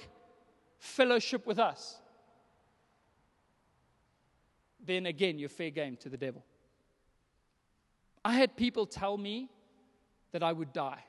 [0.79, 1.99] fellowship with us,
[4.85, 6.45] then again, you're fair game to the devil.
[8.23, 9.49] I had people tell me
[10.31, 11.03] that I would die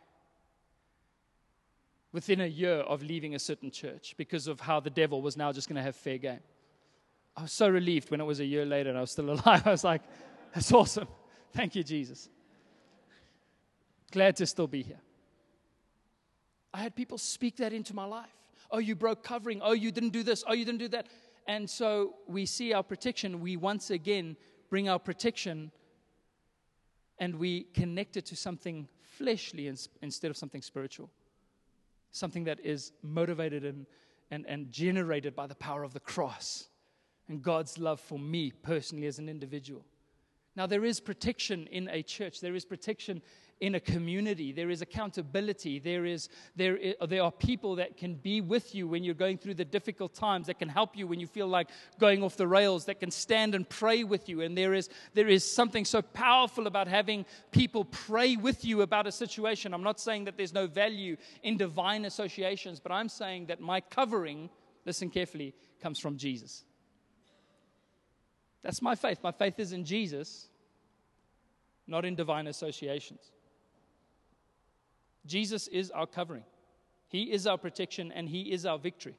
[2.10, 5.52] within a year of leaving a certain church because of how the devil was now
[5.52, 6.40] just going to have fair game.
[7.36, 9.66] I was so relieved when it was a year later and I was still alive.
[9.66, 10.02] I was like,
[10.54, 11.08] that's awesome.
[11.52, 12.28] Thank you, Jesus.
[14.12, 15.00] Glad to still be here.
[16.72, 18.28] I had people speak that into my life.
[18.70, 19.60] Oh, you broke covering.
[19.62, 20.44] Oh, you didn't do this.
[20.46, 21.08] Oh, you didn't do that.
[21.46, 23.40] And so we see our protection.
[23.40, 24.36] We once again
[24.70, 25.70] bring our protection
[27.18, 29.68] and we connect it to something fleshly
[30.02, 31.10] instead of something spiritual.
[32.10, 33.86] Something that is motivated and,
[34.30, 36.68] and, and generated by the power of the cross
[37.28, 39.84] and God's love for me personally as an individual.
[40.56, 43.22] Now, there is protection in a church, there is protection
[43.60, 44.52] in a community.
[44.52, 45.78] There is accountability.
[45.78, 49.38] There, is, there, is, there are people that can be with you when you're going
[49.38, 52.46] through the difficult times, that can help you when you feel like going off the
[52.46, 54.40] rails, that can stand and pray with you.
[54.40, 59.06] And there is, there is something so powerful about having people pray with you about
[59.06, 59.72] a situation.
[59.72, 63.80] I'm not saying that there's no value in divine associations, but I'm saying that my
[63.80, 64.50] covering,
[64.84, 66.64] listen carefully, comes from Jesus.
[68.64, 69.18] That's my faith.
[69.22, 70.48] My faith is in Jesus,
[71.86, 73.30] not in divine associations.
[75.26, 76.44] Jesus is our covering,
[77.08, 79.16] He is our protection, and He is our victory.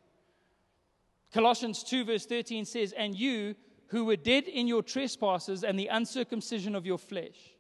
[1.32, 3.56] Colossians 2, verse 13 says, And you
[3.88, 7.56] who were dead in your trespasses and the uncircumcision of your flesh,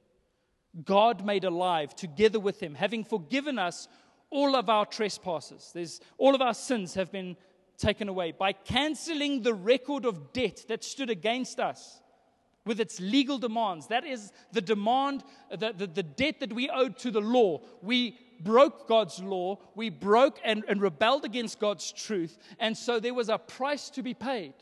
[0.83, 3.87] God made alive together with Him, having forgiven us
[4.31, 5.71] all of our trespasses.
[5.73, 7.37] There's, all of our sins have been
[7.77, 12.01] taken away by canceling the record of debt that stood against us
[12.65, 13.87] with its legal demands.
[13.87, 17.61] That is the demand, the, the, the, debt that we owed to the law.
[17.81, 23.13] We broke God's law, we broke and, and rebelled against God's truth, and so there
[23.13, 24.53] was a price to be paid.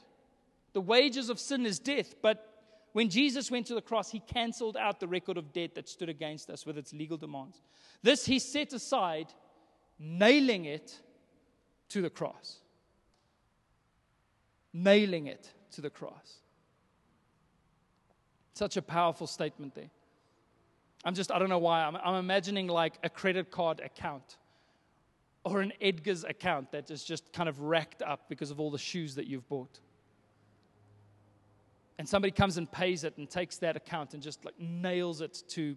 [0.74, 2.50] The wages of sin is death, but
[2.92, 6.10] when Jesus went to the cross, he canceled out the record of debt that stood
[6.10, 7.62] against us with its legal demands.
[8.04, 9.28] This he set aside,
[9.98, 11.00] nailing it
[11.90, 12.60] to the cross.
[14.74, 16.40] Nailing it to the cross.
[18.54, 19.90] Such a powerful statement there.
[21.06, 21.84] I'm just, I don't know why.
[21.84, 24.38] I'm, I'm imagining like a credit card account
[25.44, 28.78] or an Edgar's account that is just kind of racked up because of all the
[28.78, 29.80] shoes that you've bought.
[32.00, 35.44] And somebody comes and pays it and takes that account and just like nails it
[35.50, 35.76] to,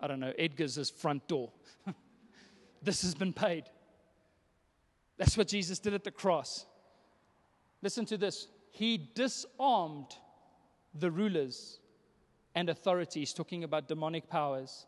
[0.00, 1.50] I don't know, Edgar's front door.
[2.82, 3.64] this has been paid.
[5.16, 6.66] That's what Jesus did at the cross.
[7.82, 8.48] Listen to this.
[8.70, 10.14] He disarmed
[10.94, 11.80] the rulers
[12.54, 14.86] and authorities, talking about demonic powers,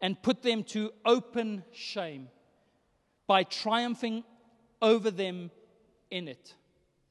[0.00, 2.28] and put them to open shame
[3.26, 4.24] by triumphing
[4.82, 5.50] over them
[6.10, 6.54] in it,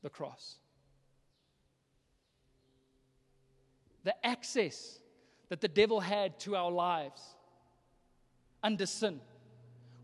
[0.01, 0.57] the cross.
[4.03, 4.99] The access
[5.49, 7.21] that the devil had to our lives
[8.61, 9.19] under sin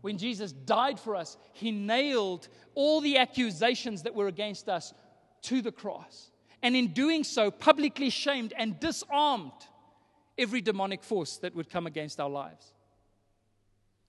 [0.00, 4.94] When Jesus died for us, he nailed all the accusations that were against us
[5.42, 6.30] to the cross.
[6.62, 9.52] And in doing so, publicly shamed and disarmed
[10.38, 12.72] every demonic force that would come against our lives,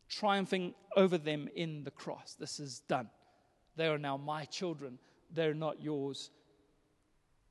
[0.10, 2.36] triumphing over them in the cross.
[2.40, 3.10] This is done.
[3.76, 5.00] They are now my children,
[5.34, 6.30] they're not yours.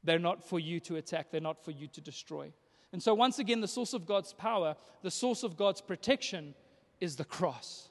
[0.02, 2.52] They're not for you to attack, they're not for you to destroy.
[2.92, 6.54] And so, once again, the source of God's power, the source of God's protection
[7.00, 7.88] is the cross.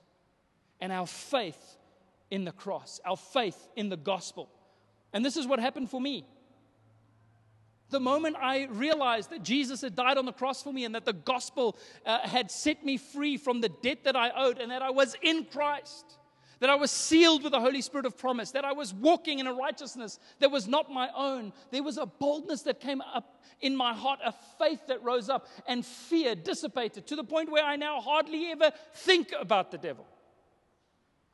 [0.81, 1.77] And our faith
[2.31, 4.49] in the cross, our faith in the gospel.
[5.14, 6.26] And this is what happened for me.
[7.89, 11.05] The moment I realized that Jesus had died on the cross for me and that
[11.05, 14.84] the gospel uh, had set me free from the debt that I owed and that
[14.84, 16.05] I was in Christ,
[16.60, 19.47] that I was sealed with the Holy Spirit of promise, that I was walking in
[19.47, 23.76] a righteousness that was not my own, there was a boldness that came up in
[23.76, 27.76] my heart, a faith that rose up, and fear dissipated to the point where I
[27.76, 30.05] now hardly ever think about the devil.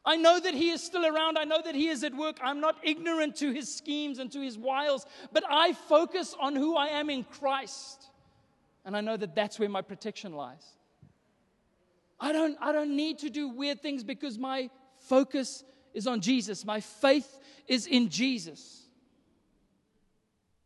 [0.06, 1.38] I know that He is still around.
[1.38, 2.38] I know that He is at work.
[2.44, 6.76] I'm not ignorant to His schemes and to His wiles, but I focus on who
[6.76, 8.10] I am in Christ.
[8.86, 10.64] And I know that that's where my protection lies.
[12.20, 16.64] I don't, I don't need to do weird things because my focus is on Jesus.
[16.64, 18.84] My faith is in Jesus.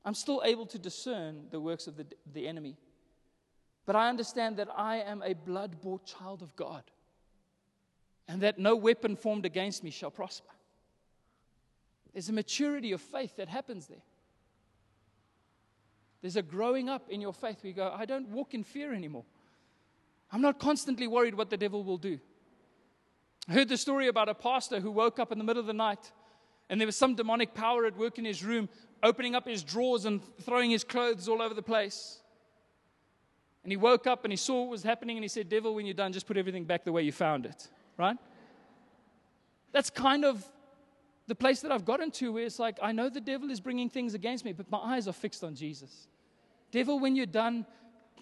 [0.04, 2.78] I'm still able to discern the works of the, the enemy.
[3.86, 6.84] But I understand that I am a blood bought child of God
[8.30, 10.54] and that no weapon formed against me shall prosper.
[12.14, 14.04] There's a maturity of faith that happens there.
[16.22, 18.94] There's a growing up in your faith where you go, I don't walk in fear
[18.94, 19.26] anymore.
[20.32, 22.20] I'm not constantly worried what the devil will do.
[23.48, 25.74] I heard the story about a pastor who woke up in the middle of the
[25.74, 26.12] night
[26.70, 28.70] and there was some demonic power at work in his room,
[29.02, 32.20] opening up his drawers and throwing his clothes all over the place.
[33.64, 35.88] And he woke up and he saw what was happening and he said, Devil, when
[35.88, 37.70] you're done, just put everything back the way you found it
[38.00, 38.18] right?
[39.72, 40.44] That's kind of
[41.28, 43.90] the place that I've gotten to where it's like, I know the devil is bringing
[43.90, 46.08] things against me, but my eyes are fixed on Jesus.
[46.72, 47.68] Devil, when you're done,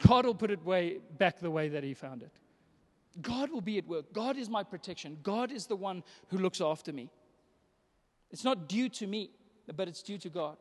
[0.05, 2.31] God will put it way, back the way that He found it.
[3.21, 4.11] God will be at work.
[4.11, 5.17] God is my protection.
[5.23, 7.09] God is the one who looks after me.
[8.29, 9.31] It's not due to me,
[9.73, 10.57] but it's due to God.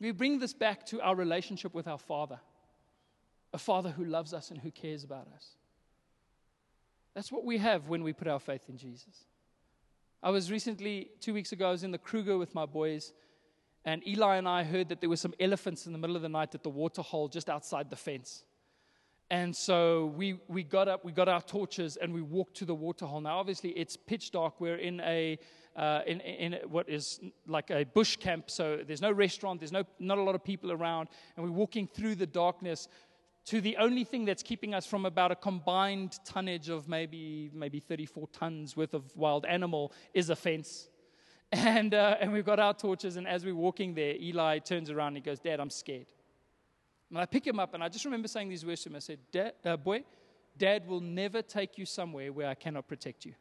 [0.00, 2.40] We bring this back to our relationship with our Father,
[3.52, 5.56] a Father who loves us and who cares about us.
[7.18, 9.24] That's what we have when we put our faith in Jesus.
[10.22, 13.12] I was recently, two weeks ago, I was in the Kruger with my boys,
[13.84, 16.28] and Eli and I heard that there were some elephants in the middle of the
[16.28, 18.44] night at the water hole just outside the fence.
[19.30, 22.74] And so we, we got up, we got our torches, and we walked to the
[22.76, 23.20] water hole.
[23.20, 24.60] Now, obviously, it's pitch dark.
[24.60, 25.40] We're in a
[25.78, 29.84] uh, in, in what is like a bush camp, so there's no restaurant, there's no,
[30.00, 32.88] not a lot of people around, and we're walking through the darkness
[33.48, 37.80] to the only thing that's keeping us from about a combined tonnage of maybe maybe
[37.80, 40.88] 34 tons worth of wild animal is a fence.
[41.50, 45.08] And, uh, and we've got our torches, and as we're walking there, Eli turns around
[45.08, 46.08] and he goes, Dad, I'm scared.
[47.08, 48.96] And I pick him up, and I just remember saying these words to him.
[48.96, 50.04] I said, Dad, uh, Boy,
[50.58, 53.32] Dad will never take you somewhere where I cannot protect you.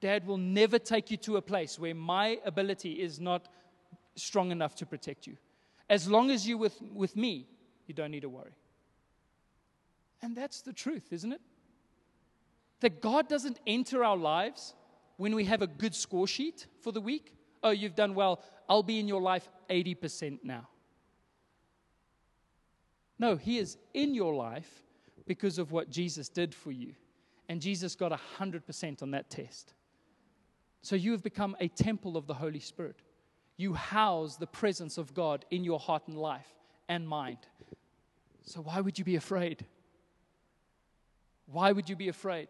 [0.00, 3.46] Dad will never take you to a place where my ability is not
[4.16, 5.36] strong enough to protect you.
[5.88, 7.46] As long as you're with, with me,
[7.86, 8.56] you don't need to worry.
[10.24, 11.40] And that's the truth, isn't it?
[12.80, 14.74] That God doesn't enter our lives
[15.18, 17.34] when we have a good score sheet for the week.
[17.62, 18.42] Oh, you've done well.
[18.66, 20.66] I'll be in your life 80% now.
[23.18, 24.82] No, He is in your life
[25.26, 26.94] because of what Jesus did for you.
[27.50, 29.74] And Jesus got 100% on that test.
[30.80, 32.96] So you have become a temple of the Holy Spirit.
[33.58, 36.48] You house the presence of God in your heart and life
[36.88, 37.40] and mind.
[38.42, 39.66] So why would you be afraid?
[41.46, 42.48] Why would you be afraid?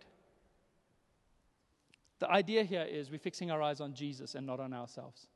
[2.20, 5.26] The idea here is we're fixing our eyes on Jesus and not on ourselves.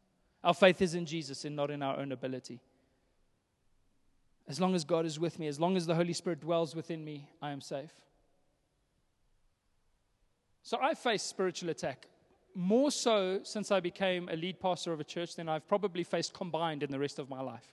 [0.44, 2.60] Our faith is in Jesus and not in our own ability.
[4.46, 7.04] As long as God is with me, as long as the Holy Spirit dwells within
[7.04, 7.92] me, I am safe.
[10.62, 12.06] So I face spiritual attack
[12.54, 16.34] more so since I became a lead pastor of a church than I've probably faced
[16.34, 17.72] combined in the rest of my life.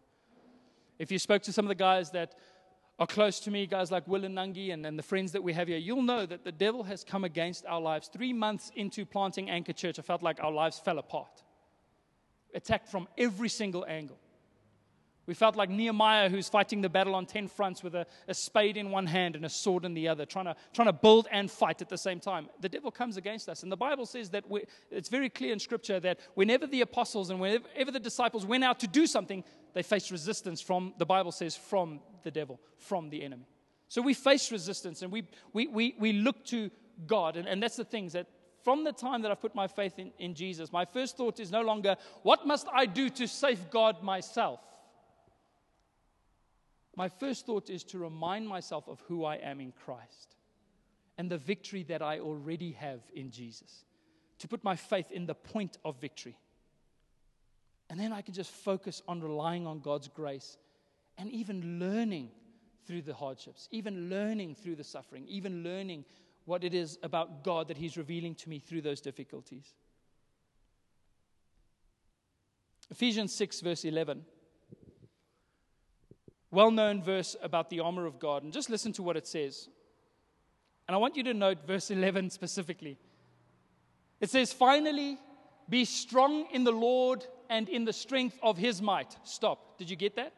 [0.99, 2.35] If you spoke to some of the guys that
[2.97, 5.51] are close to me, guys like Will and Nangi and, and the friends that we
[5.53, 8.09] have here, you'll know that the devil has come against our lives.
[8.11, 11.43] Three months into planting Anchor Church, I felt like our lives fell apart,
[12.53, 14.17] attacked from every single angle.
[15.27, 18.77] We felt like Nehemiah, who's fighting the battle on 10 fronts with a, a, spade
[18.77, 21.49] in one hand and a sword in the other, trying to, trying to build and
[21.49, 22.47] fight at the same time.
[22.61, 23.63] The devil comes against us.
[23.63, 27.31] And the Bible says that we, it's very clear in Scripture that whenever the apostles
[27.31, 29.43] and whenever the disciples went out to do something,
[29.75, 33.45] they faced resistance from, the Bible says, from the devil, from the enemy.
[33.89, 36.71] So we face resistance and we, we, we, we look to
[37.05, 37.35] God.
[37.35, 38.27] And, and that's the things that
[38.63, 41.51] from the time that I've put my faith in, in Jesus, my first thought is
[41.51, 44.61] no longer, what must I do to safeguard myself?
[46.95, 50.37] My first thought is to remind myself of who I am in Christ
[51.17, 53.83] and the victory that I already have in Jesus.
[54.39, 56.37] To put my faith in the point of victory.
[57.89, 60.57] And then I can just focus on relying on God's grace
[61.17, 62.29] and even learning
[62.85, 66.05] through the hardships, even learning through the suffering, even learning
[66.45, 69.73] what it is about God that He's revealing to me through those difficulties.
[72.91, 74.23] Ephesians 6, verse 11.
[76.51, 78.43] Well known verse about the armor of God.
[78.43, 79.67] And just listen to what it says.
[80.87, 82.97] And I want you to note verse 11 specifically.
[84.21, 85.17] It says, Finally,
[85.67, 89.15] be strong in the Lord and in the strength of his might.
[89.23, 89.77] Stop.
[89.77, 90.33] Did you get that?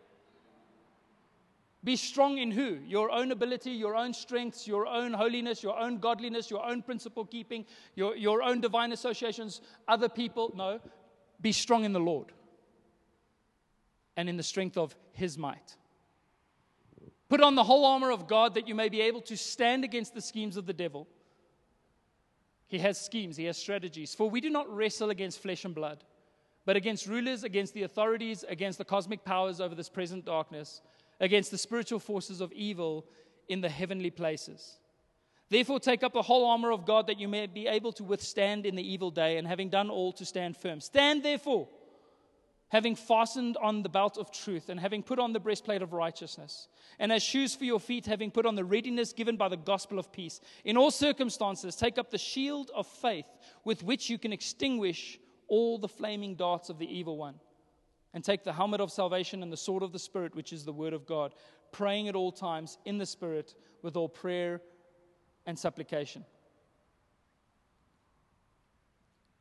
[1.84, 2.80] Be strong in who?
[2.86, 7.24] Your own ability, your own strengths, your own holiness, your own godliness, your own principle
[7.26, 10.52] keeping, your, your own divine associations, other people.
[10.56, 10.80] No.
[11.40, 12.32] Be strong in the Lord
[14.18, 15.76] and in the strength of his might.
[17.30, 20.14] Put on the whole armor of God that you may be able to stand against
[20.14, 21.08] the schemes of the devil.
[22.68, 24.14] He has schemes, he has strategies.
[24.14, 26.04] For we do not wrestle against flesh and blood,
[26.68, 30.82] but against rulers, against the authorities, against the cosmic powers over this present darkness
[31.20, 33.06] against the spiritual forces of evil
[33.48, 34.78] in the heavenly places.
[35.50, 38.66] Therefore, take up the whole armor of God that you may be able to withstand
[38.66, 40.82] in the evil day, and having done all, to stand firm.
[40.82, 41.70] Stand therefore,
[42.68, 46.68] having fastened on the belt of truth, and having put on the breastplate of righteousness,
[47.00, 49.98] and as shoes for your feet, having put on the readiness given by the gospel
[49.98, 50.42] of peace.
[50.66, 53.26] In all circumstances, take up the shield of faith
[53.64, 55.18] with which you can extinguish
[55.48, 57.36] all the flaming darts of the evil one
[58.14, 60.74] and take the helmet of salvation and the sword of the Spirit, which is the
[60.74, 61.34] word of God,
[61.72, 64.62] praying at all times in the Spirit with all prayer
[65.46, 66.26] and supplication.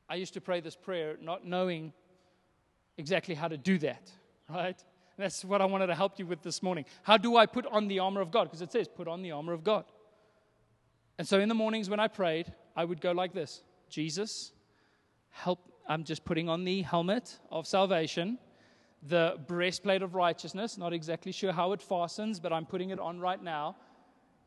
[0.08, 1.92] I used to pray this prayer not knowing
[2.96, 4.10] exactly how to do that,
[4.48, 4.82] right?
[5.18, 6.84] That's what I wanted to help you with this morning.
[7.02, 8.44] How do I put on the armor of God?
[8.44, 9.84] Because it says, put on the armor of God.
[11.18, 14.52] And so in the mornings when I prayed, I would go like this Jesus,
[15.30, 15.72] help.
[15.88, 18.38] I'm just putting on the helmet of salvation
[19.02, 20.76] the breastplate of righteousness.
[20.76, 23.76] Not exactly sure how it fastens, but I'm putting it on right now.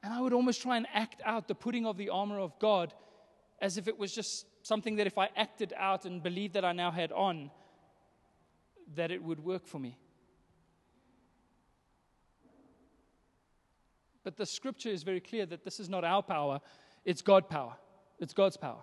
[0.04, 2.94] And I would almost try and act out the putting of the armor of God
[3.62, 6.72] as if it was just something that if I acted out and believed that I
[6.72, 7.52] now had on,
[8.96, 9.98] that it would work for me.
[14.24, 16.60] But the scripture is very clear that this is not our power,
[17.06, 17.76] it's God's power.
[18.20, 18.82] It's God's power.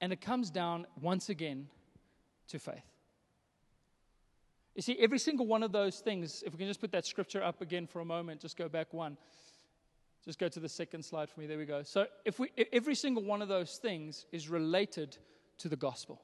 [0.00, 1.68] And it comes down once again
[2.48, 2.84] to faith.
[4.74, 7.42] You see, every single one of those things, if we can just put that scripture
[7.42, 9.16] up again for a moment, just go back one.
[10.22, 11.46] Just go to the second slide for me.
[11.46, 11.82] There we go.
[11.82, 15.16] So, if we, every single one of those things is related
[15.58, 16.20] to the gospel,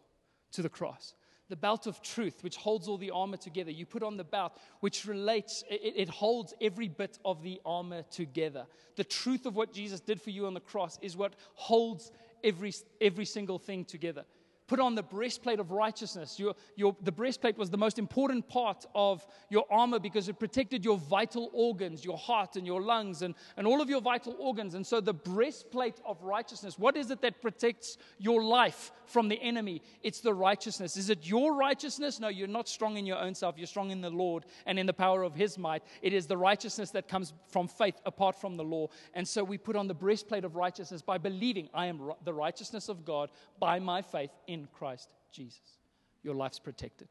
[0.52, 1.14] to the cross.
[1.48, 3.70] The belt of truth, which holds all the armor together.
[3.70, 8.02] You put on the belt, which relates, it, it holds every bit of the armor
[8.10, 8.66] together.
[8.96, 12.10] The truth of what Jesus did for you on the cross is what holds
[12.42, 14.24] every, every single thing together.
[14.72, 16.38] Put on the breastplate of righteousness.
[16.38, 20.82] Your, your, the breastplate was the most important part of your armor because it protected
[20.82, 24.72] your vital organs, your heart and your lungs, and, and all of your vital organs.
[24.72, 29.38] And so, the breastplate of righteousness, what is it that protects your life from the
[29.42, 29.82] enemy?
[30.02, 30.96] It's the righteousness.
[30.96, 32.18] Is it your righteousness?
[32.18, 33.58] No, you're not strong in your own self.
[33.58, 35.82] You're strong in the Lord and in the power of his might.
[36.00, 38.88] It is the righteousness that comes from faith apart from the law.
[39.12, 42.88] And so, we put on the breastplate of righteousness by believing I am the righteousness
[42.88, 43.28] of God
[43.60, 45.78] by my faith in Christ Jesus.
[46.22, 47.08] Your life's protected.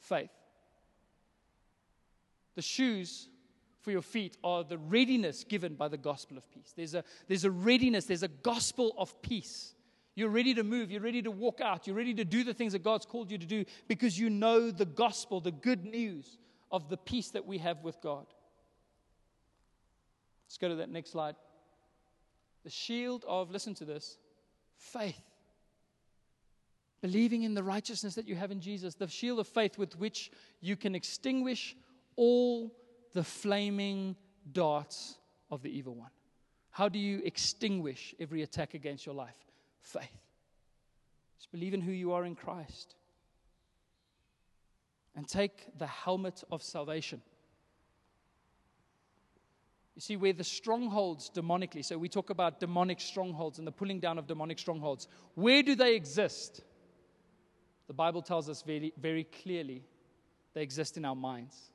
[0.00, 0.30] Faith.
[2.54, 3.28] The shoes
[3.80, 6.72] for your feet are the readiness given by the gospel of peace.
[6.76, 9.74] There's a, there's a readiness, there's a gospel of peace.
[10.14, 12.72] You're ready to move, you're ready to walk out, you're ready to do the things
[12.72, 16.38] that God's called you to do because you know the gospel, the good news
[16.72, 18.26] of the peace that we have with God.
[20.46, 21.36] Let's go to that next slide.
[22.64, 24.18] The shield of, listen to this,
[24.76, 25.22] faith.
[27.00, 30.32] Believing in the righteousness that you have in Jesus, the shield of faith with which
[30.60, 31.76] you can extinguish
[32.16, 32.74] all
[33.12, 34.16] the flaming
[34.52, 35.16] darts
[35.50, 36.10] of the evil one.
[36.70, 39.36] How do you extinguish every attack against your life?
[39.80, 40.04] Faith.
[41.38, 42.96] Just believe in who you are in Christ.
[45.14, 47.22] And take the helmet of salvation.
[49.94, 53.98] You see, where the strongholds demonically, so we talk about demonic strongholds and the pulling
[53.98, 56.62] down of demonic strongholds, where do they exist?
[57.88, 59.82] The Bible tells us very, very clearly
[60.54, 61.70] they exist in our minds.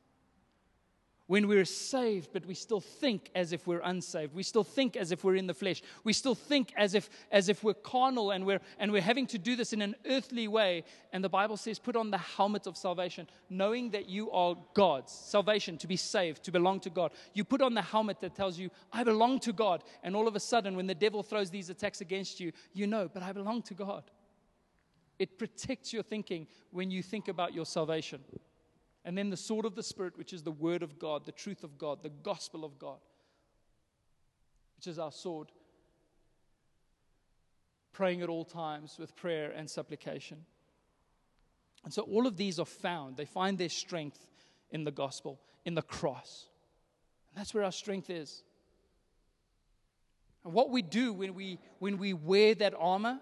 [1.27, 4.33] when we're saved, but we still think as if we're unsaved.
[4.33, 5.81] We still think as if we're in the flesh.
[6.03, 9.37] We still think as if, as if we're carnal and we're, and we're having to
[9.37, 10.83] do this in an earthly way.
[11.13, 15.13] And the Bible says, put on the helmet of salvation, knowing that you are God's.
[15.13, 17.11] Salvation, to be saved, to belong to God.
[17.33, 19.83] You put on the helmet that tells you, I belong to God.
[20.03, 23.09] And all of a sudden, when the devil throws these attacks against you, you know,
[23.11, 24.03] but I belong to God.
[25.19, 28.21] It protects your thinking when you think about your salvation.
[29.05, 31.63] And then the sword of the Spirit, which is the word of God, the truth
[31.63, 32.99] of God, the gospel of God,
[34.77, 35.49] which is our sword.
[37.91, 40.45] Praying at all times with prayer and supplication.
[41.83, 44.25] And so all of these are found, they find their strength
[44.71, 46.47] in the gospel, in the cross.
[47.29, 48.43] And that's where our strength is.
[50.45, 53.19] And what we do when we, when we wear that armor,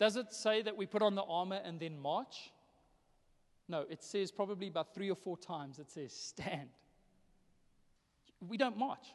[0.00, 2.50] does it say that we put on the armor and then march?
[3.68, 6.70] No, it says probably about three or four times it says stand.
[8.48, 9.14] We don't march.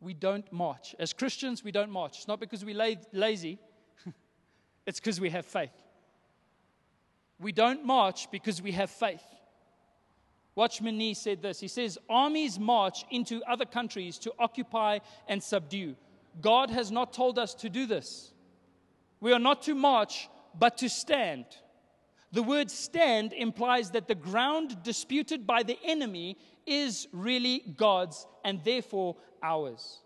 [0.00, 0.96] We don't march.
[0.98, 2.18] As Christians, we don't march.
[2.18, 3.60] It's not because we're lazy,
[4.86, 5.72] it's because we have faith.
[7.38, 9.22] We don't march because we have faith.
[10.56, 11.60] Watchman Nee said this.
[11.60, 14.98] He says, Armies march into other countries to occupy
[15.28, 15.94] and subdue.
[16.40, 18.32] God has not told us to do this.
[19.20, 21.44] We are not to march, but to stand.
[22.32, 28.62] The word stand implies that the ground disputed by the enemy is really God's and
[28.64, 30.00] therefore ours.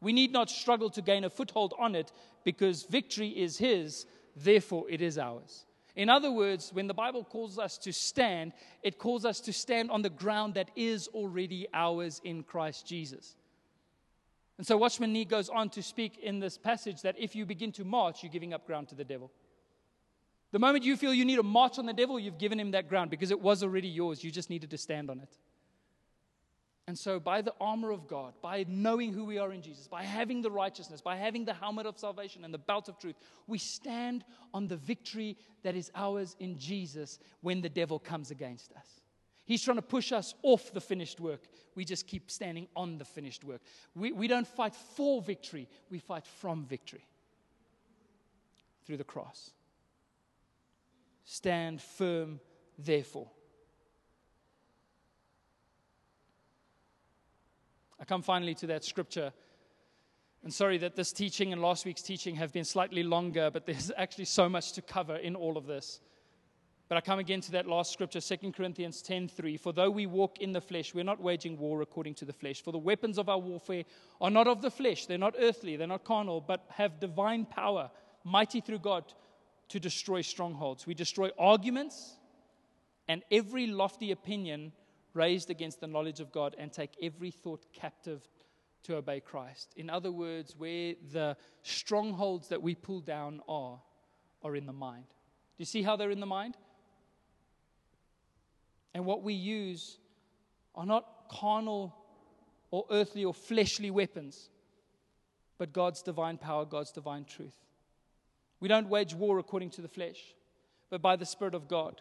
[0.00, 2.12] We need not struggle to gain a foothold on it
[2.44, 4.04] because victory is His,
[4.36, 5.64] therefore it is ours.
[5.96, 8.52] In other words, when the Bible calls us to stand,
[8.82, 13.36] it calls us to stand on the ground that is already ours in Christ Jesus.
[14.56, 17.72] And so Watchman Nee goes on to speak in this passage that if you begin
[17.72, 19.30] to march, you're giving up ground to the devil.
[20.52, 22.88] The moment you feel you need to march on the devil, you've given him that
[22.88, 24.22] ground because it was already yours.
[24.22, 25.36] You just needed to stand on it.
[26.86, 30.02] And so, by the armor of God, by knowing who we are in Jesus, by
[30.02, 33.56] having the righteousness, by having the helmet of salvation and the belt of truth, we
[33.56, 39.03] stand on the victory that is ours in Jesus when the devil comes against us.
[39.44, 41.42] He's trying to push us off the finished work.
[41.74, 43.60] We just keep standing on the finished work.
[43.94, 47.06] We, we don't fight for victory, we fight from victory
[48.86, 49.50] through the cross.
[51.24, 52.40] Stand firm,
[52.78, 53.28] therefore.
[57.98, 59.32] I come finally to that scripture.
[60.42, 63.90] And sorry that this teaching and last week's teaching have been slightly longer, but there's
[63.96, 66.00] actually so much to cover in all of this.
[66.88, 69.56] But I come again to that last scripture, 2 Corinthians 10:3.
[69.58, 72.60] For though we walk in the flesh, we're not waging war according to the flesh.
[72.62, 73.84] For the weapons of our warfare
[74.20, 77.90] are not of the flesh, they're not earthly, they're not carnal, but have divine power,
[78.22, 79.12] mighty through God
[79.68, 80.86] to destroy strongholds.
[80.86, 82.16] We destroy arguments
[83.08, 84.72] and every lofty opinion
[85.14, 88.28] raised against the knowledge of God and take every thought captive
[88.82, 89.72] to obey Christ.
[89.76, 93.80] In other words, where the strongholds that we pull down are,
[94.42, 95.06] are in the mind.
[95.06, 96.56] Do you see how they're in the mind?
[98.94, 99.98] And what we use
[100.74, 101.94] are not carnal
[102.70, 104.48] or earthly or fleshly weapons,
[105.58, 107.54] but God's divine power, God's divine truth.
[108.60, 110.18] We don't wage war according to the flesh,
[110.90, 112.00] but by the Spirit of God.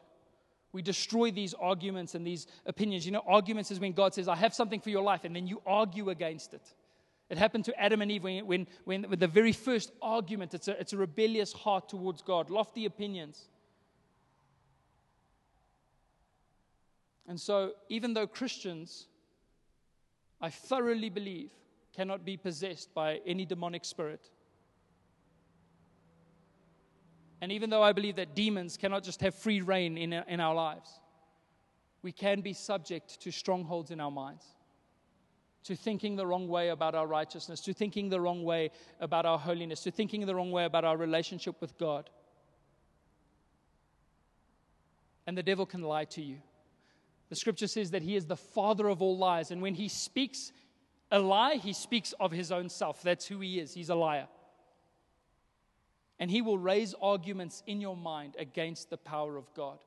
[0.71, 3.05] We destroy these arguments and these opinions.
[3.05, 5.45] You know, arguments is when God says, I have something for your life, and then
[5.45, 6.73] you argue against it.
[7.29, 10.67] It happened to Adam and Eve when, when, when with the very first argument, it's
[10.67, 13.49] a, it's a rebellious heart towards God, lofty opinions.
[17.27, 19.07] And so, even though Christians,
[20.41, 21.51] I thoroughly believe,
[21.95, 24.29] cannot be possessed by any demonic spirit,
[27.43, 30.55] And even though I believe that demons cannot just have free rein in, in our
[30.55, 30.89] lives,
[32.01, 34.45] we can be subject to strongholds in our minds,
[35.65, 38.71] to thinking the wrong way about our righteousness, to thinking the wrong way
[39.01, 42.09] about our holiness, to thinking the wrong way about our relationship with God.
[45.27, 46.37] And the devil can lie to you.
[47.29, 49.51] The scripture says that he is the father of all lies.
[49.51, 50.51] And when he speaks
[51.11, 53.01] a lie, he speaks of his own self.
[53.01, 53.73] That's who he is.
[53.73, 54.27] He's a liar.
[56.19, 59.79] And he will raise arguments in your mind against the power of God.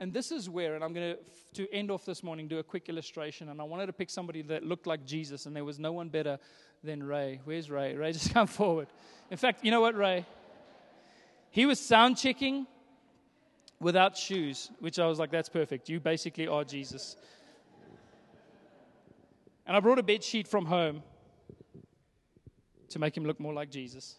[0.00, 1.16] And this is where, and I'm going
[1.54, 3.50] to, to end off this morning, do a quick illustration.
[3.50, 6.08] And I wanted to pick somebody that looked like Jesus, and there was no one
[6.08, 6.38] better
[6.82, 7.40] than Ray.
[7.44, 7.94] Where's Ray?
[7.94, 8.88] Ray, just come forward.
[9.30, 10.24] In fact, you know what, Ray?
[11.50, 12.66] He was sound checking
[13.80, 15.88] without shoes, which I was like, that's perfect.
[15.88, 17.16] You basically are Jesus.
[19.66, 21.02] And I brought a bed sheet from home
[22.90, 24.18] to make him look more like Jesus.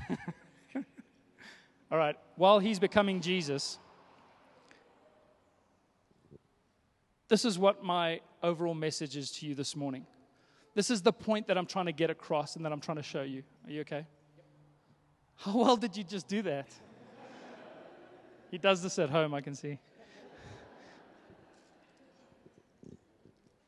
[1.90, 3.78] All right, while he's becoming Jesus,
[7.28, 10.06] this is what my overall message is to you this morning.
[10.76, 13.02] This is the point that I'm trying to get across and that I'm trying to
[13.02, 13.42] show you.
[13.66, 14.04] Are you okay?
[15.36, 16.68] How well did you just do that?
[18.50, 19.78] he does this at home, I can see.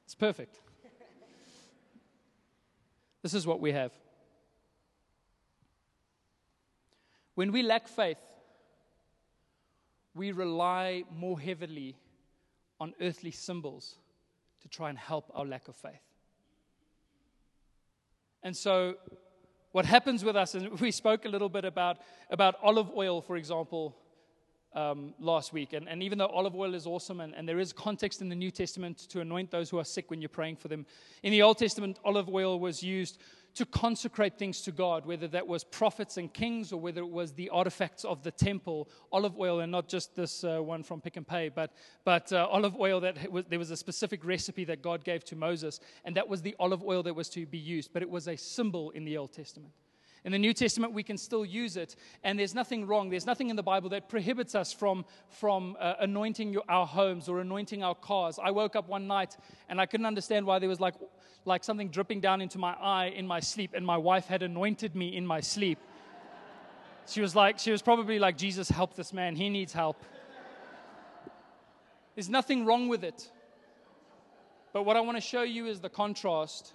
[0.04, 0.60] It's perfect.
[3.22, 3.92] This is what we have.
[7.36, 8.18] When we lack faith,
[10.14, 11.96] we rely more heavily
[12.78, 13.94] on earthly symbols
[14.60, 16.07] to try and help our lack of faith.
[18.48, 18.94] And so,
[19.72, 21.98] what happens with us, and we spoke a little bit about,
[22.30, 23.94] about olive oil, for example,
[24.78, 25.72] um, last week.
[25.72, 28.36] And, and even though olive oil is awesome, and, and there is context in the
[28.36, 30.86] New Testament to anoint those who are sick when you're praying for them,
[31.22, 33.18] in the Old Testament, olive oil was used
[33.54, 37.32] to consecrate things to God, whether that was prophets and kings or whether it was
[37.32, 41.16] the artifacts of the temple, olive oil, and not just this uh, one from Pick
[41.16, 41.72] n Pay, but,
[42.04, 45.34] but uh, olive oil that was, there was a specific recipe that God gave to
[45.34, 48.28] Moses, and that was the olive oil that was to be used, but it was
[48.28, 49.72] a symbol in the Old Testament.
[50.28, 53.08] In the New Testament, we can still use it, and there's nothing wrong.
[53.08, 57.30] There's nothing in the Bible that prohibits us from, from uh, anointing your, our homes
[57.30, 58.38] or anointing our cars.
[58.38, 59.38] I woke up one night
[59.70, 60.92] and I couldn't understand why there was like,
[61.46, 64.94] like something dripping down into my eye in my sleep, and my wife had anointed
[64.94, 65.78] me in my sleep.
[67.06, 69.34] She was like, she was probably like, Jesus, help this man.
[69.34, 70.04] He needs help.
[72.16, 73.30] There's nothing wrong with it.
[74.74, 76.74] But what I want to show you is the contrast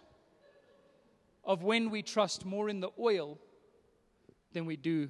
[1.43, 3.39] of when we trust more in the oil
[4.53, 5.09] than we do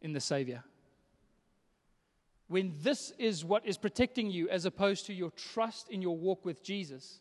[0.00, 0.64] in the Savior.
[2.48, 6.44] When this is what is protecting you as opposed to your trust in your walk
[6.44, 7.20] with Jesus,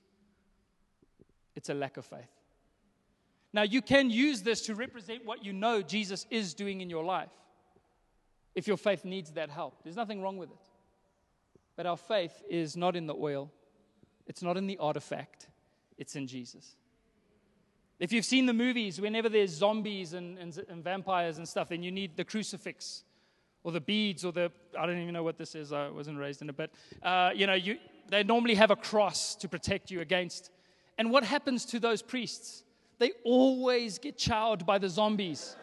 [1.55, 2.31] it's a lack of faith.
[3.51, 7.03] Now, you can use this to represent what you know Jesus is doing in your
[7.03, 7.31] life
[8.55, 9.83] if your faith needs that help.
[9.83, 10.57] There's nothing wrong with it.
[11.75, 13.51] But our faith is not in the oil,
[14.25, 15.47] it's not in the artifact,
[15.97, 16.75] it's in Jesus.
[17.99, 21.81] If you've seen the movies, whenever there's zombies and, and, and, vampires and stuff, then
[21.81, 23.03] you need the crucifix
[23.63, 25.73] or the beads or the, I don't even know what this is.
[25.73, 26.69] I wasn't raised in it, but,
[27.01, 27.77] uh, you know, you,
[28.09, 30.51] they normally have a cross to protect you against.
[30.99, 32.63] And what happens to those priests?
[32.99, 35.55] They always get chowed by the zombies.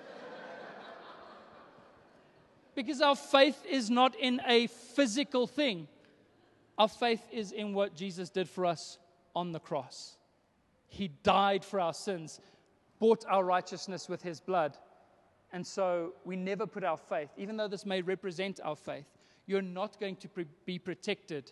[2.74, 5.87] because our faith is not in a physical thing,
[6.76, 8.99] our faith is in what Jesus did for us
[9.37, 10.16] on the cross.
[10.95, 12.40] He died for our sins,
[13.01, 14.78] bought our righteousness with his blood.
[15.53, 19.07] And so we never put our faith, even though this may represent our faith,
[19.47, 20.28] you're not going to
[20.64, 21.51] be protected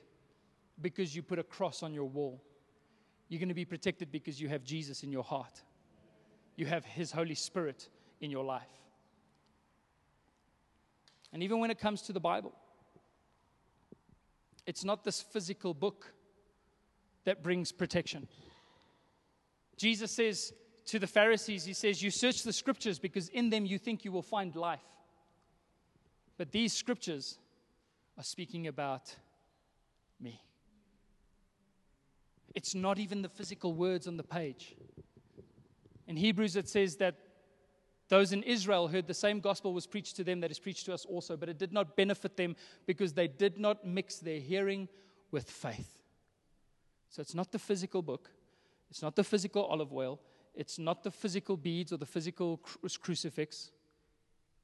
[0.80, 2.40] because you put a cross on your wall.
[3.28, 5.62] You're going to be protected because you have Jesus in your heart,
[6.54, 7.88] you have his Holy Spirit
[8.20, 8.62] in your life.
[11.32, 12.52] And even when it comes to the Bible,
[14.66, 16.12] it's not this physical book
[17.24, 18.28] that brings protection.
[19.82, 20.52] Jesus says
[20.86, 24.12] to the Pharisees, He says, You search the scriptures because in them you think you
[24.12, 24.86] will find life.
[26.38, 27.36] But these scriptures
[28.16, 29.12] are speaking about
[30.20, 30.40] me.
[32.54, 34.76] It's not even the physical words on the page.
[36.06, 37.16] In Hebrews, it says that
[38.08, 40.94] those in Israel heard the same gospel was preached to them that is preached to
[40.94, 42.54] us also, but it did not benefit them
[42.86, 44.86] because they did not mix their hearing
[45.32, 45.98] with faith.
[47.08, 48.30] So it's not the physical book,
[48.92, 50.20] it's not the physical olive oil.
[50.54, 53.70] It's not the physical beads or the physical cru- crucifix.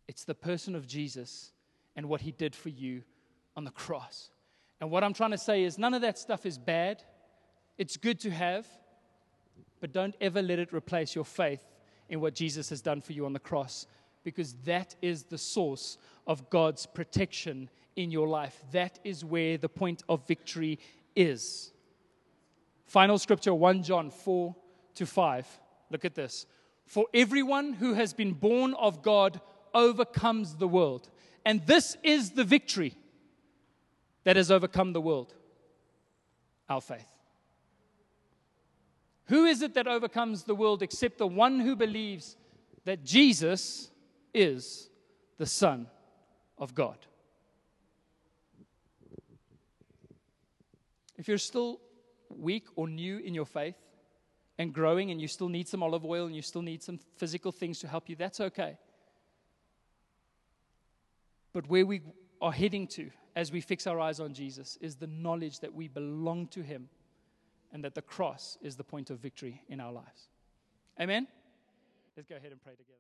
[0.07, 1.53] It's the person of Jesus
[1.97, 3.05] and what he did for you
[3.57, 4.29] on the cross.
[4.83, 7.03] And what I'm trying to say is none of that stuff is bad.
[7.79, 8.67] It's good to have,
[9.81, 11.65] but don't ever let it replace your faith
[12.11, 13.87] in what Jesus has done for you on the cross
[14.25, 18.63] because that is the source of God's protection in your life.
[18.73, 20.79] That is where the point of victory
[21.17, 21.73] is.
[22.89, 24.57] Final scripture 1 John 4
[24.95, 25.61] to 5.
[25.91, 26.47] Look at this.
[26.87, 29.43] For everyone who has been born of God
[29.75, 31.11] overcomes the world.
[31.45, 32.95] And this is the victory
[34.25, 35.35] that has overcome the world
[36.69, 37.07] our faith.
[39.27, 42.37] Who is it that overcomes the world except the one who believes
[42.85, 43.91] that Jesus
[44.33, 44.89] is
[45.37, 45.89] the Son
[46.57, 46.97] of God?
[51.19, 51.81] If you're still
[52.31, 53.77] weak or new in your faith
[54.59, 57.53] and growing, and you still need some olive oil and you still need some physical
[57.53, 58.77] things to help you, that's okay.
[61.53, 62.03] But where we
[62.41, 65.89] are heading to as we fix our eyes on Jesus is the knowledge that we
[65.89, 66.89] belong to Him
[67.73, 70.29] and that the cross is the point of victory in our lives.
[71.01, 71.27] Amen?
[72.17, 72.99] Let's go ahead and pray together.